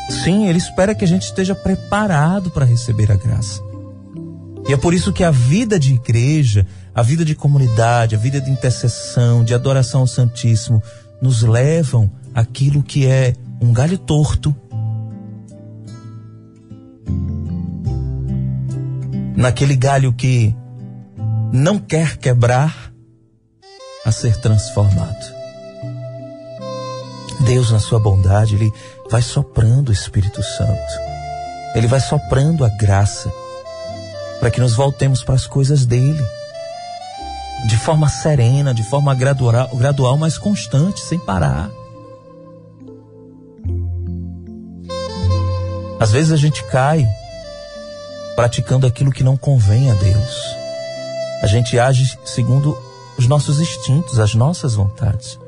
Sim, 0.09 0.47
Ele 0.47 0.59
espera 0.59 0.95
que 0.95 1.05
a 1.05 1.09
gente 1.09 1.25
esteja 1.25 1.55
preparado 1.55 2.51
para 2.51 2.65
receber 2.65 3.11
a 3.11 3.17
graça. 3.17 3.61
E 4.69 4.73
é 4.73 4.77
por 4.77 4.95
isso 4.95 5.13
que 5.13 5.23
a 5.23 5.31
vida 5.31 5.79
de 5.79 5.95
igreja, 5.95 6.67
a 6.95 7.03
vida 7.03 7.25
de 7.25 7.35
comunidade, 7.35 8.15
a 8.15 8.19
vida 8.19 8.41
de 8.41 8.51
intercessão, 8.51 9.45
de 9.45 9.53
adoração 9.53 10.01
ao 10.01 10.07
Santíssimo, 10.07 10.83
nos 11.21 11.43
levam 11.43 12.11
àquilo 12.35 12.83
que 12.83 13.07
é 13.07 13.35
um 13.61 13.73
galho 13.73 13.99
torto. 13.99 14.55
Naquele 19.37 19.77
galho 19.77 20.13
que 20.13 20.57
não 21.53 21.79
quer 21.79 22.17
quebrar, 22.17 22.93
a 24.07 24.13
ser 24.13 24.41
transformado. 24.41 25.35
Deus, 27.41 27.73
na 27.73 27.81
sua 27.81 27.99
bondade, 27.99 28.55
Ele 28.55 28.73
vai 29.11 29.21
soprando 29.21 29.89
o 29.89 29.93
Espírito 29.93 30.41
Santo. 30.45 30.93
Ele 31.75 31.89
vai 31.89 31.99
soprando 31.99 32.65
a 32.65 32.69
graça 32.69 33.31
para 34.39 34.51
que 34.51 34.61
nos 34.61 34.75
voltemos 34.75 35.25
para 35.25 35.35
as 35.35 35.47
coisas 35.47 35.85
dele. 35.85 36.25
De 37.67 37.77
forma 37.77 38.09
serena, 38.09 38.73
de 38.73 38.85
forma 38.85 39.13
gradual, 39.13 39.69
gradual, 39.75 40.17
mas 40.17 40.39
constante, 40.39 41.01
sem 41.01 41.19
parar. 41.19 41.69
Às 45.99 46.13
vezes 46.13 46.31
a 46.31 46.37
gente 46.37 46.63
cai 46.65 47.05
praticando 48.37 48.87
aquilo 48.87 49.11
que 49.11 49.25
não 49.25 49.37
convém 49.37 49.91
a 49.91 49.95
Deus. 49.95 50.57
A 51.43 51.47
gente 51.47 51.79
age 51.79 52.19
segundo 52.25 52.79
os 53.19 53.27
nossos 53.27 53.59
instintos, 53.59 54.21
as 54.21 54.35
nossas 54.35 54.75
vontades. 54.75 55.39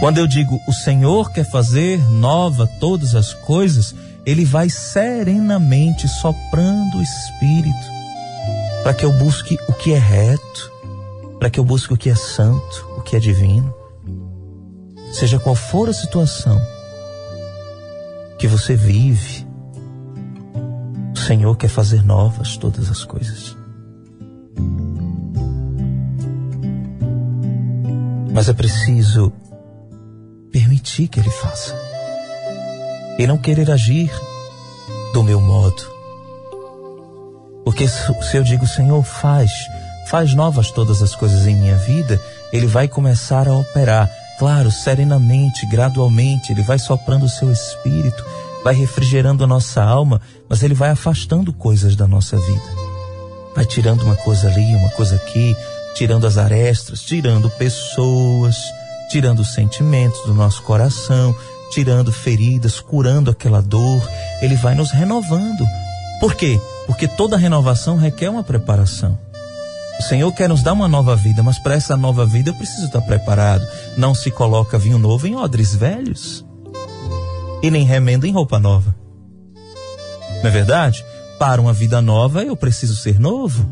Quando 0.00 0.18
eu 0.18 0.26
digo 0.26 0.60
o 0.68 0.72
Senhor 0.72 1.32
quer 1.32 1.50
fazer 1.50 1.98
nova 2.10 2.66
todas 2.78 3.14
as 3.14 3.32
coisas, 3.32 3.94
ele 4.26 4.44
vai 4.44 4.68
serenamente 4.68 6.06
soprando 6.06 6.98
o 6.98 7.02
Espírito 7.02 7.94
para 8.82 8.92
que 8.92 9.04
eu 9.04 9.12
busque 9.12 9.58
o 9.66 9.72
que 9.72 9.94
é 9.94 9.98
reto, 9.98 10.72
para 11.38 11.48
que 11.48 11.58
eu 11.58 11.64
busque 11.64 11.94
o 11.94 11.96
que 11.96 12.10
é 12.10 12.14
santo, 12.14 12.86
o 12.98 13.00
que 13.00 13.16
é 13.16 13.18
divino. 13.18 13.74
Seja 15.10 15.38
qual 15.38 15.54
for 15.54 15.88
a 15.88 15.94
situação 15.94 16.60
que 18.38 18.46
você 18.46 18.76
vive, 18.76 19.43
Senhor 21.26 21.56
quer 21.56 21.68
fazer 21.68 22.04
novas 22.04 22.56
todas 22.58 22.90
as 22.90 23.02
coisas. 23.02 23.56
Mas 28.30 28.48
é 28.48 28.52
preciso 28.52 29.32
permitir 30.52 31.08
que 31.08 31.18
Ele 31.18 31.30
faça. 31.30 31.74
E 33.18 33.26
não 33.26 33.38
querer 33.38 33.70
agir 33.70 34.12
do 35.14 35.22
meu 35.22 35.40
modo. 35.40 35.94
Porque 37.64 37.88
se 37.88 38.36
eu 38.36 38.42
digo, 38.42 38.66
Senhor, 38.66 39.02
faz, 39.02 39.50
faz 40.10 40.34
novas 40.34 40.70
todas 40.70 41.00
as 41.00 41.14
coisas 41.14 41.46
em 41.46 41.56
minha 41.56 41.76
vida, 41.76 42.20
Ele 42.52 42.66
vai 42.66 42.86
começar 42.86 43.48
a 43.48 43.56
operar. 43.56 44.10
Claro, 44.38 44.70
serenamente, 44.70 45.64
gradualmente, 45.66 46.52
Ele 46.52 46.62
vai 46.62 46.78
soprando 46.78 47.24
o 47.24 47.30
seu 47.30 47.50
espírito, 47.50 48.22
vai 48.64 48.74
refrigerando 48.74 49.44
a 49.44 49.46
nossa 49.46 49.84
alma, 49.84 50.22
mas 50.48 50.62
Ele 50.62 50.72
vai 50.72 50.88
afastando 50.88 51.52
coisas 51.52 51.94
da 51.94 52.08
nossa 52.08 52.38
vida. 52.38 52.84
Vai 53.54 53.66
tirando 53.66 54.02
uma 54.02 54.16
coisa 54.16 54.48
ali, 54.48 54.74
uma 54.74 54.88
coisa 54.90 55.16
aqui, 55.16 55.54
tirando 55.94 56.26
as 56.26 56.38
arestas, 56.38 57.02
tirando 57.02 57.50
pessoas, 57.50 58.56
tirando 59.10 59.44
sentimentos 59.44 60.18
do 60.24 60.32
nosso 60.32 60.62
coração, 60.62 61.36
tirando 61.70 62.10
feridas, 62.10 62.80
curando 62.80 63.30
aquela 63.30 63.60
dor. 63.60 64.02
Ele 64.40 64.56
vai 64.56 64.74
nos 64.74 64.90
renovando. 64.90 65.66
Por 66.18 66.34
quê? 66.34 66.58
Porque 66.86 67.06
toda 67.06 67.36
renovação 67.36 67.98
requer 67.98 68.30
uma 68.30 68.42
preparação. 68.42 69.18
O 70.00 70.02
Senhor 70.02 70.32
quer 70.32 70.48
nos 70.48 70.62
dar 70.62 70.72
uma 70.72 70.88
nova 70.88 71.14
vida, 71.14 71.42
mas 71.42 71.58
para 71.58 71.74
essa 71.74 71.96
nova 71.96 72.24
vida 72.24 72.50
eu 72.50 72.54
preciso 72.54 72.86
estar 72.86 73.02
preparado. 73.02 73.64
Não 73.96 74.14
se 74.14 74.30
coloca 74.30 74.78
vinho 74.78 74.98
novo 74.98 75.26
em 75.26 75.36
odres 75.36 75.74
velhos 75.74 76.44
e 77.64 77.70
nem 77.70 77.82
remenda 77.82 78.28
em 78.28 78.30
roupa 78.30 78.58
nova. 78.58 78.94
Não 80.42 80.50
é 80.50 80.50
verdade? 80.50 81.02
Para 81.38 81.62
uma 81.62 81.72
vida 81.72 82.02
nova 82.02 82.42
eu 82.42 82.54
preciso 82.54 82.94
ser 82.94 83.18
novo. 83.18 83.66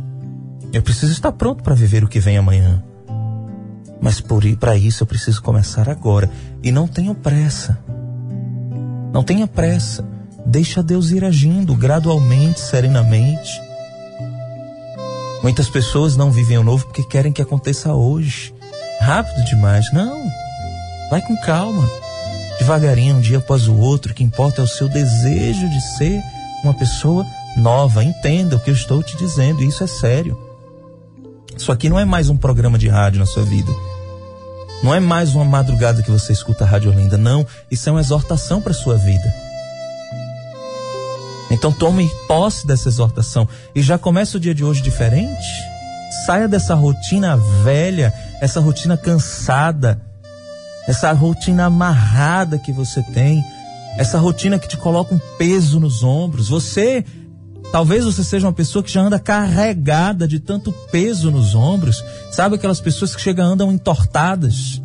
Eu 0.73 0.81
preciso 0.81 1.13
estar 1.13 1.31
pronto 1.33 1.63
para 1.63 1.75
viver 1.75 2.03
o 2.03 2.09
que 2.09 2.19
vem 2.19 2.39
amanhã. 2.39 2.83
Mas 4.01 4.19
para 4.59 4.77
isso 4.79 5.03
eu 5.03 5.07
preciso 5.07 5.43
começar 5.43 5.91
agora. 5.91 6.31
E 6.63 6.73
não 6.73 6.89
tenho 6.89 7.15
pressa. 7.15 7.79
Não 9.13 9.23
tenha 9.23 9.47
pressa. 9.47 10.03
Deixa 10.47 10.83
Deus 10.83 11.11
ir 11.11 11.23
agindo 11.23 11.75
gradualmente, 11.75 12.61
serenamente. 12.61 13.61
Muitas 15.43 15.69
pessoas 15.69 16.17
não 16.17 16.31
vivem 16.31 16.57
o 16.57 16.65
novo 16.65 16.87
porque 16.87 17.03
querem 17.03 17.31
que 17.31 17.43
aconteça 17.43 17.93
hoje. 17.93 18.55
Rápido 19.03 19.45
demais. 19.45 19.93
Não. 19.93 20.19
Vai 21.11 21.21
com 21.21 21.37
calma. 21.43 22.02
Devagarinho, 22.63 23.17
um 23.17 23.21
dia 23.21 23.39
após 23.39 23.67
o 23.67 23.77
outro. 23.77 24.13
O 24.13 24.15
que 24.15 24.23
importa 24.23 24.61
é 24.61 24.65
o 24.65 24.69
seu 24.69 24.89
desejo 24.89 25.69
de 25.69 25.81
ser 25.97 26.23
uma 26.63 26.73
pessoa 26.73 27.27
nova. 27.57 28.05
Entenda 28.05 28.55
o 28.55 28.61
que 28.61 28.71
eu 28.71 28.75
estou 28.75 29.03
te 29.03 29.17
dizendo. 29.17 29.65
Isso 29.65 29.83
é 29.83 29.87
sério. 29.89 30.39
Isso 31.57 31.73
aqui 31.73 31.89
não 31.89 31.99
é 31.99 32.05
mais 32.05 32.29
um 32.29 32.37
programa 32.37 32.79
de 32.79 32.87
rádio 32.87 33.19
na 33.19 33.27
sua 33.27 33.43
vida. 33.43 33.73
Não 34.81 34.95
é 34.95 35.01
mais 35.01 35.35
uma 35.35 35.45
madrugada 35.45 36.05
que 36.05 36.11
você 36.11 36.33
escuta 36.33 36.63
a 36.63 36.67
Rádio 36.69 36.93
Olinda. 36.93 37.19
Não, 37.19 37.45
isso 37.69 37.89
é 37.89 37.93
uma 37.93 38.01
exortação 38.01 38.63
para 38.63 38.71
a 38.71 38.77
sua 38.77 38.97
vida. 38.97 39.35
Então 41.51 41.73
tome 41.73 42.09
posse 42.29 42.65
dessa 42.65 42.89
exortação 42.89 43.49
e 43.75 43.83
já 43.83 43.99
começa 43.99 44.37
o 44.37 44.41
dia 44.41 44.55
de 44.55 44.63
hoje 44.63 44.83
diferente. 44.83 45.49
Saia 46.27 46.47
dessa 46.47 46.77
rotina 46.77 47.37
velha, 47.65 48.15
essa 48.41 48.61
rotina 48.61 48.97
cansada, 48.97 50.01
essa 50.87 51.13
rotina 51.13 51.67
amarrada 51.67 52.59
que 52.59 52.73
você 52.73 53.03
tem, 53.03 53.43
essa 53.97 54.19
rotina 54.19 54.59
que 54.59 54.69
te 54.69 54.77
coloca 54.77 55.15
um 55.15 55.21
peso 55.39 55.79
nos 55.79 56.03
ombros. 56.03 56.49
Você 56.49 57.05
Talvez 57.71 58.05
você 58.05 58.23
seja 58.23 58.47
uma 58.47 58.53
pessoa 58.53 58.83
que 58.83 58.93
já 58.93 59.01
anda 59.01 59.19
carregada 59.19 60.29
de 60.29 60.39
tanto 60.39 60.71
peso 60.91 61.31
nos 61.31 61.55
ombros. 61.55 62.05
Sabe 62.31 62.57
aquelas 62.57 62.83
pessoas 62.83 63.17
que 63.17 63.23
chegam 63.23 63.47
andam 63.47 63.73
entortadas? 63.73 64.83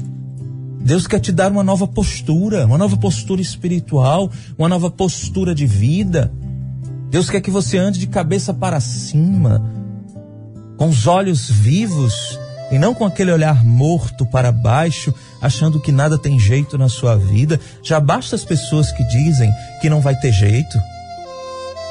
Deus 0.80 1.06
quer 1.06 1.20
te 1.20 1.34
dar 1.34 1.52
uma 1.52 1.66
nova 1.66 1.86
postura, 1.86 2.66
uma 2.66 2.78
nova 2.78 2.96
postura 2.96 3.42
espiritual, 3.42 4.32
uma 4.58 4.70
nova 4.70 4.90
postura 4.90 5.54
de 5.54 5.66
vida. 5.66 6.32
Deus 7.10 7.30
quer 7.30 7.42
que 7.42 7.52
você 7.52 7.78
ande 7.78 8.00
de 8.00 8.08
cabeça 8.08 8.54
para 8.54 8.80
cima, 8.80 9.62
com 10.78 10.88
os 10.88 11.06
olhos 11.06 11.50
vivos 11.50 12.40
e 12.72 12.78
não 12.78 12.94
com 12.94 13.06
aquele 13.06 13.32
olhar 13.32 13.64
morto 13.64 14.26
para 14.26 14.52
baixo, 14.52 15.14
achando 15.42 15.80
que 15.80 15.92
nada 15.92 16.18
tem 16.18 16.40
jeito 16.40 16.78
na 16.78 16.90
sua 16.90 17.16
vida. 17.16 17.60
Já 17.84 18.00
basta 18.00 18.36
as 18.36 18.44
pessoas 18.44 18.92
que 18.92 19.04
dizem 19.04 19.52
que 19.82 19.90
não 19.90 20.02
vai 20.02 20.16
ter 20.16 20.32
jeito. 20.32 20.78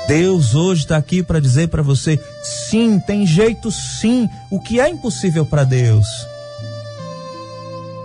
Deus 0.07 0.55
hoje 0.55 0.83
está 0.83 0.97
aqui 0.97 1.23
para 1.23 1.41
dizer 1.41 1.69
para 1.69 1.83
você: 1.83 2.21
sim, 2.43 3.01
tem 3.01 3.27
jeito 3.27 3.71
sim. 3.71 4.29
O 4.51 4.61
que 4.61 4.81
é 4.81 4.89
impossível 4.89 5.45
para 5.45 5.65
Deus? 5.65 6.07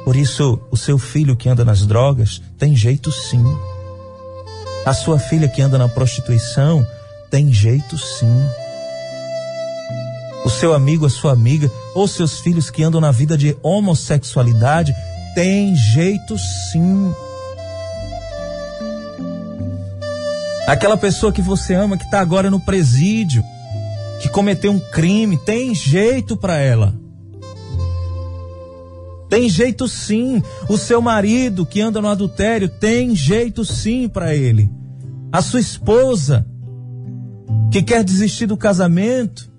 Por 0.03 0.15
isso, 0.15 0.60
o 0.71 0.77
seu 0.77 0.97
filho 0.97 1.36
que 1.36 1.47
anda 1.47 1.63
nas 1.63 1.86
drogas 1.86 2.41
tem 2.57 2.75
jeito 2.75 3.12
sim. 3.12 3.43
A 4.84 4.93
sua 4.93 5.19
filha 5.19 5.47
que 5.47 5.62
anda 5.62 5.77
na 5.77 5.88
prostituição 5.88 6.86
tem 7.29 7.53
jeito 7.53 7.97
sim. 7.97 8.61
O 10.43 10.49
seu 10.49 10.73
amigo, 10.73 11.06
a 11.06 11.10
sua 11.10 11.32
amiga, 11.32 11.71
ou 11.93 12.08
seus 12.08 12.39
filhos 12.39 12.69
que 12.69 12.84
andam 12.84 12.99
na 12.99 13.12
vida 13.12 13.38
de 13.38 13.56
homossexualidade 13.62 14.93
tem 15.36 15.75
jeito 15.75 16.38
sim. 16.71 17.13
Aquela 20.67 20.97
pessoa 20.97 21.32
que 21.32 21.41
você 21.41 21.73
ama 21.73 21.97
que 21.97 22.06
está 22.06 22.19
agora 22.19 22.49
no 22.49 22.60
presídio, 22.60 23.43
que 24.21 24.30
cometeu 24.30 24.71
um 24.71 24.80
crime, 24.80 25.38
tem 25.38 25.75
jeito 25.75 26.38
para 26.38 26.58
ela. 26.58 26.93
Tem 29.30 29.49
jeito 29.49 29.88
sim. 29.88 30.41
O 30.69 30.77
seu 30.77 31.01
marido 31.01 31.65
que 31.65 31.82
anda 31.82 32.01
no 32.01 32.08
adultério 32.08 32.69
tem 32.69 33.15
jeito 33.15 33.65
sim 33.65 34.08
para 34.08 34.36
ele. 34.36 34.69
A 35.32 35.41
sua 35.41 35.60
esposa 35.60 36.45
que 37.71 37.82
quer 37.82 38.04
desistir 38.04 38.45
do 38.45 38.58
casamento, 38.58 39.51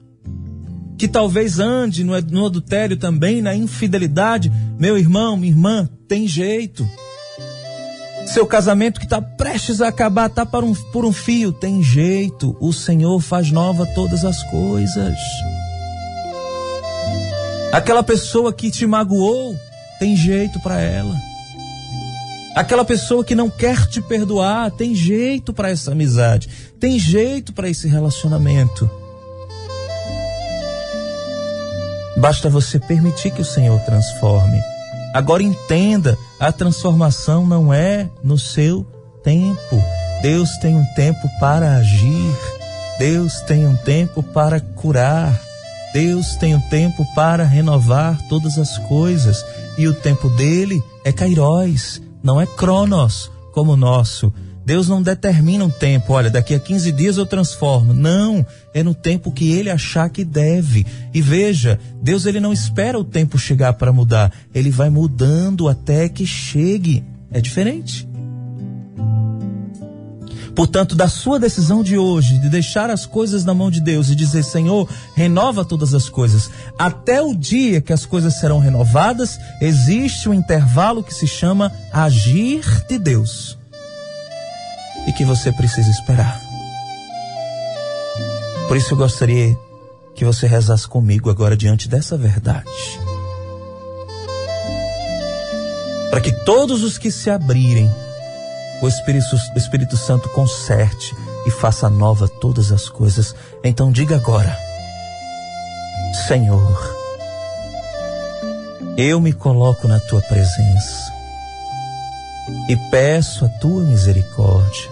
que 1.03 1.09
talvez 1.09 1.59
ande 1.59 2.05
no, 2.05 2.15
adultério 2.15 2.97
também, 2.97 3.43
na 3.43 3.57
infidelidade, 3.57 4.53
meu 4.79 4.97
irmão, 4.97 5.37
minha 5.37 5.51
irmã, 5.51 5.91
tem 6.07 6.29
jeito. 6.29 6.89
Seu 8.25 8.47
casamento 8.47 9.01
que 9.01 9.07
está 9.07 9.21
prestes 9.21 9.81
a 9.81 9.89
acabar, 9.89 10.29
está 10.29 10.47
um, 10.61 10.73
por 10.93 11.05
um 11.05 11.13
fio, 11.13 11.51
tem 11.51 11.83
jeito. 11.83 12.57
O 12.61 12.73
Senhor 12.73 13.19
faz 13.19 13.51
nova 13.51 13.85
todas 13.85 14.25
as 14.25 14.45
coisas. 14.45 15.19
Aquela 17.73 18.05
pessoa 18.05 18.53
que 18.53 18.71
te 18.71 18.87
magoou, 18.87 19.57
tem 19.99 20.15
jeito 20.15 20.61
para 20.61 20.81
ela. 20.81 21.17
Aquela 22.55 22.85
pessoa 22.85 23.25
que 23.25 23.35
não 23.35 23.51
quer 23.51 23.89
te 23.89 24.01
perdoar, 24.01 24.71
tem 24.71 24.95
jeito 24.95 25.53
para 25.53 25.69
essa 25.69 25.91
amizade, 25.91 26.49
tem 26.79 26.97
jeito 26.97 27.53
para 27.53 27.69
esse 27.69 27.89
relacionamento. 27.89 29.02
Basta 32.23 32.49
você 32.49 32.79
permitir 32.79 33.33
que 33.33 33.43
o 33.43 33.45
Senhor 33.45 33.79
transforme 33.81 34.63
Agora 35.13 35.43
entenda, 35.43 36.17
a 36.41 36.51
transformação 36.51 37.47
não 37.47 37.73
é 37.73 38.09
no 38.25 38.39
seu 38.39 38.87
tempo. 39.23 39.83
Deus 40.23 40.49
tem 40.57 40.75
um 40.75 40.85
tempo 40.95 41.29
para 41.39 41.77
agir. 41.77 42.35
Deus 42.99 43.41
tem 43.43 43.67
um 43.67 43.77
tempo 43.77 44.23
para 44.23 44.59
curar. 44.59 45.39
Deus 45.93 46.35
tem 46.37 46.55
um 46.55 46.61
tempo 46.61 47.05
para 47.15 47.45
renovar 47.45 48.19
todas 48.27 48.59
as 48.59 48.79
coisas. 48.79 49.45
E 49.77 49.87
o 49.87 49.93
tempo 49.93 50.31
dele 50.31 50.83
é 51.05 51.13
Kairos, 51.13 52.01
não 52.23 52.41
é 52.41 52.47
Cronos, 52.47 53.31
como 53.53 53.73
o 53.73 53.77
nosso. 53.77 54.33
Deus 54.65 54.89
não 54.89 55.03
determina 55.03 55.65
um 55.65 55.71
tempo, 55.71 56.13
olha, 56.13 56.31
daqui 56.31 56.55
a 56.55 56.61
15 56.61 56.93
dias 56.93 57.17
eu 57.17 57.27
transformo. 57.27 57.93
Não, 57.93 58.47
é 58.73 58.83
no 58.83 58.95
tempo 58.95 59.33
que 59.33 59.51
ele 59.51 59.71
achar 59.71 60.09
que 60.09 60.25
deve. 60.25 60.87
E 61.13 61.21
veja, 61.21 61.81
Deus 62.01 62.27
ele 62.27 62.39
não 62.39 62.53
espera 62.53 62.99
o 62.99 63.05
tempo 63.05 63.39
chegar 63.39 63.73
para 63.75 63.93
mudar, 63.93 64.33
ele 64.55 64.71
vai 64.71 64.89
mudando 64.89 65.69
até 65.69 66.09
que 66.09 66.27
chegue. 66.27 67.05
É 67.31 67.41
diferente. 67.41 68.09
Portanto, 70.55 70.95
da 70.95 71.09
sua 71.09 71.41
decisão 71.41 71.83
de 71.83 71.97
hoje, 71.97 72.39
de 72.39 72.51
deixar 72.51 72.91
as 72.91 73.07
coisas 73.07 73.43
na 73.43 73.55
mão 73.55 73.71
de 73.71 73.81
Deus 73.81 74.11
e 74.11 74.15
dizer: 74.15 74.45
Senhor, 74.45 74.87
renova 75.17 75.65
todas 75.65 75.95
as 75.95 76.11
coisas, 76.11 76.51
até 76.79 77.23
o 77.23 77.35
dia 77.35 77.81
que 77.81 77.93
as 77.93 78.05
coisas 78.05 78.35
serão 78.35 78.59
renovadas, 78.59 79.41
existe 79.63 80.29
um 80.29 80.35
intervalo 80.35 81.03
que 81.03 81.15
se 81.15 81.27
chama 81.27 81.73
agir 81.91 82.63
de 82.87 82.99
Deus 82.99 83.62
e 85.07 85.13
que 85.13 85.25
você 85.25 85.53
precisa 85.53 85.91
esperar. 85.91 86.41
Por 88.69 88.77
isso 88.77 88.95
eu 88.95 88.99
gostaria 88.99 89.57
que 90.15 90.25
você 90.25 90.47
rezasse 90.47 90.87
comigo 90.87 91.31
agora 91.31 91.57
diante 91.57 91.89
dessa 91.89 92.17
verdade. 92.17 92.71
Para 96.11 96.21
que 96.21 96.33
todos 96.45 96.83
os 96.83 96.99
que 96.99 97.11
se 97.11 97.31
abrirem, 97.31 97.91
o 98.83 98.89
Espírito, 98.89 99.27
o 99.55 99.59
Espírito 99.59 99.97
Santo 99.97 100.29
conserte 100.29 101.15
e 101.47 101.51
faça 101.51 101.89
nova 101.89 102.29
todas 102.29 102.71
as 102.71 102.89
coisas. 102.89 103.35
Então 103.65 103.91
diga 103.91 104.17
agora: 104.17 104.57
Senhor, 106.29 106.97
eu 108.97 109.21
me 109.21 109.33
coloco 109.33 109.89
na 109.89 109.99
tua 110.01 110.21
presença 110.21 111.13
e 112.69 112.77
peço 112.91 113.47
a 113.47 113.49
tua 113.49 113.83
misericórdia. 113.83 114.92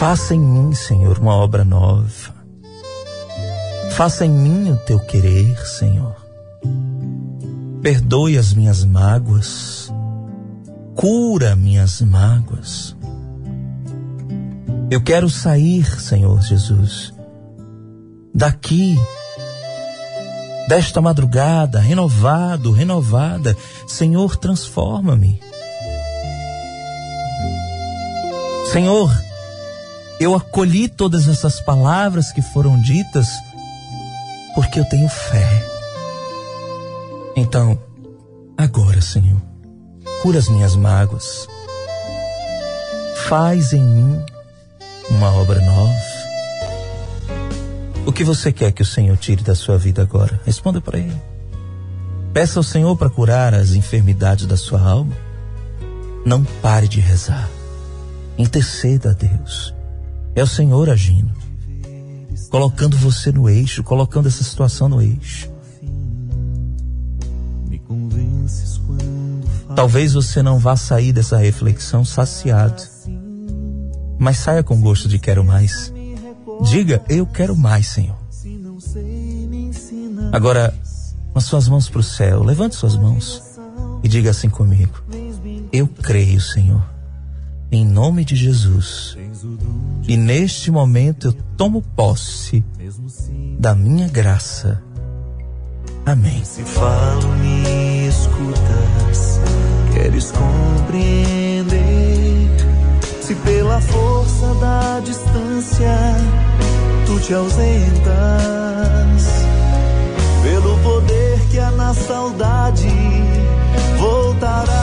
Faça 0.00 0.34
em 0.34 0.40
mim, 0.40 0.74
Senhor, 0.74 1.18
uma 1.18 1.36
obra 1.36 1.62
nova. 1.62 2.34
Faça 3.90 4.24
em 4.24 4.30
mim 4.30 4.70
o 4.70 4.76
teu 4.78 4.98
querer, 4.98 5.58
Senhor. 5.66 6.16
Perdoe 7.82 8.38
as 8.38 8.54
minhas 8.54 8.82
mágoas. 8.82 9.92
Cura 10.94 11.54
minhas 11.54 12.00
mágoas. 12.00 12.96
Eu 14.90 15.02
quero 15.02 15.28
sair, 15.28 15.84
Senhor 16.00 16.40
Jesus, 16.40 17.12
daqui 18.34 18.98
desta 20.66 21.02
madrugada, 21.02 21.78
renovado, 21.78 22.72
renovada. 22.72 23.54
Senhor, 23.86 24.38
transforma-me. 24.38 25.38
Senhor, 28.72 29.12
eu 30.20 30.34
acolhi 30.34 30.86
todas 30.86 31.26
essas 31.26 31.58
palavras 31.62 32.30
que 32.30 32.42
foram 32.42 32.78
ditas 32.82 33.26
porque 34.54 34.78
eu 34.78 34.84
tenho 34.84 35.08
fé. 35.08 35.66
Então, 37.34 37.80
agora, 38.58 39.00
Senhor, 39.00 39.40
cura 40.20 40.38
as 40.38 40.46
minhas 40.46 40.76
mágoas. 40.76 41.48
Faz 43.28 43.72
em 43.72 43.80
mim 43.80 44.22
uma 45.08 45.32
obra 45.32 45.58
nova. 45.62 46.10
O 48.04 48.12
que 48.12 48.22
você 48.22 48.52
quer 48.52 48.72
que 48.72 48.82
o 48.82 48.86
Senhor 48.86 49.16
tire 49.16 49.42
da 49.42 49.54
sua 49.54 49.78
vida 49.78 50.02
agora? 50.02 50.38
Responda 50.44 50.82
para 50.82 50.98
Ele. 50.98 51.22
Peça 52.34 52.58
ao 52.58 52.62
Senhor 52.62 52.94
para 52.94 53.08
curar 53.08 53.54
as 53.54 53.70
enfermidades 53.70 54.44
da 54.44 54.56
sua 54.56 54.82
alma. 54.82 55.16
Não 56.26 56.44
pare 56.44 56.88
de 56.88 57.00
rezar. 57.00 57.48
Interceda 58.36 59.10
a 59.10 59.14
Deus. 59.14 59.79
É 60.34 60.42
o 60.42 60.46
Senhor 60.46 60.88
agindo, 60.88 61.32
colocando 62.50 62.96
você 62.96 63.32
no 63.32 63.48
eixo, 63.48 63.82
colocando 63.82 64.28
essa 64.28 64.44
situação 64.44 64.88
no 64.88 65.02
eixo. 65.02 65.50
Talvez 69.74 70.14
você 70.14 70.42
não 70.42 70.58
vá 70.58 70.76
sair 70.76 71.12
dessa 71.12 71.38
reflexão 71.38 72.04
saciado, 72.04 72.82
mas 74.18 74.38
saia 74.38 74.62
com 74.62 74.80
gosto 74.80 75.08
de 75.08 75.18
quero 75.18 75.44
mais. 75.44 75.92
Diga, 76.62 77.02
eu 77.08 77.26
quero 77.26 77.56
mais, 77.56 77.86
Senhor. 77.86 78.18
Agora, 80.32 80.74
com 81.32 81.38
as 81.38 81.44
suas 81.44 81.68
mãos 81.68 81.88
para 81.88 82.00
o 82.00 82.02
céu, 82.02 82.42
levante 82.42 82.76
suas 82.76 82.96
mãos 82.96 83.42
e 84.02 84.08
diga 84.08 84.30
assim 84.30 84.50
comigo: 84.50 85.02
Eu 85.72 85.88
creio, 85.88 86.40
Senhor, 86.40 86.84
em 87.70 87.84
nome 87.84 88.24
de 88.24 88.34
Jesus. 88.36 89.16
E 90.08 90.16
neste 90.16 90.70
momento 90.70 91.28
eu 91.28 91.32
tomo 91.56 91.82
posse 91.94 92.64
da 93.58 93.74
minha 93.74 94.08
graça. 94.08 94.82
Amém. 96.04 96.42
Se 96.44 96.62
falo, 96.62 97.28
me 97.36 98.08
escutas, 98.08 99.40
queres 99.92 100.32
compreender. 100.32 101.76
Se 103.20 103.34
pela 103.36 103.80
força 103.80 104.54
da 104.54 105.00
distância 105.00 105.96
tu 107.06 107.20
te 107.20 107.32
ausentas 107.32 108.70
pelo 110.42 110.78
poder 110.78 111.38
que 111.50 111.58
há 111.58 111.70
na 111.70 111.92
saudade 111.94 112.88
voltará 113.98 114.79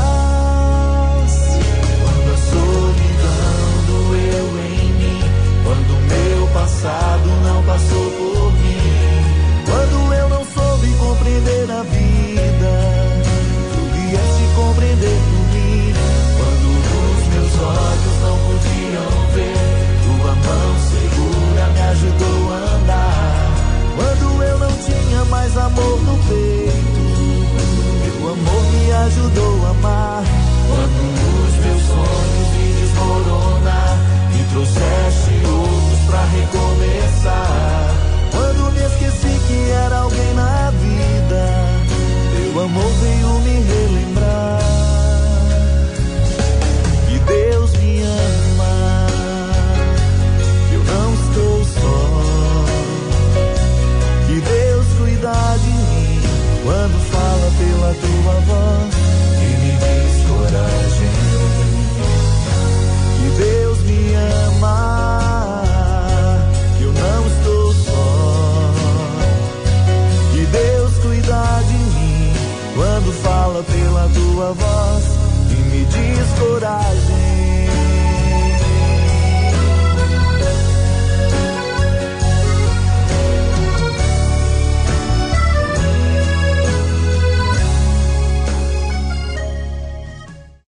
passado 6.78 7.28
não 7.44 7.64
passou 7.64 8.12
por 8.12 8.54
mim. 8.54 8.78
Quando 9.66 10.14
eu 10.14 10.30
não 10.30 10.46
soube 10.46 10.88
compreender 11.00 11.72
a 11.72 11.82
vida, 11.82 12.72
tu 13.74 13.82
vieste 13.94 14.44
compreender 14.56 15.18
por 15.28 15.44
mim. 15.56 15.94
Quando 16.38 16.66
os 16.78 17.24
meus 17.34 17.54
olhos 17.66 18.16
não 18.22 18.38
podiam 18.46 19.10
ver, 19.34 19.58
tua 20.06 20.34
mão 20.36 20.70
segura 20.92 21.64
me 21.74 21.82
ajudou 21.82 22.54
a 22.54 22.76
andar. 22.76 23.56
Quando 23.96 24.44
eu 24.44 24.58
não 24.60 24.72
tinha 24.78 25.26
mais 25.26 25.58
amor 25.58 26.00
no 26.04 26.18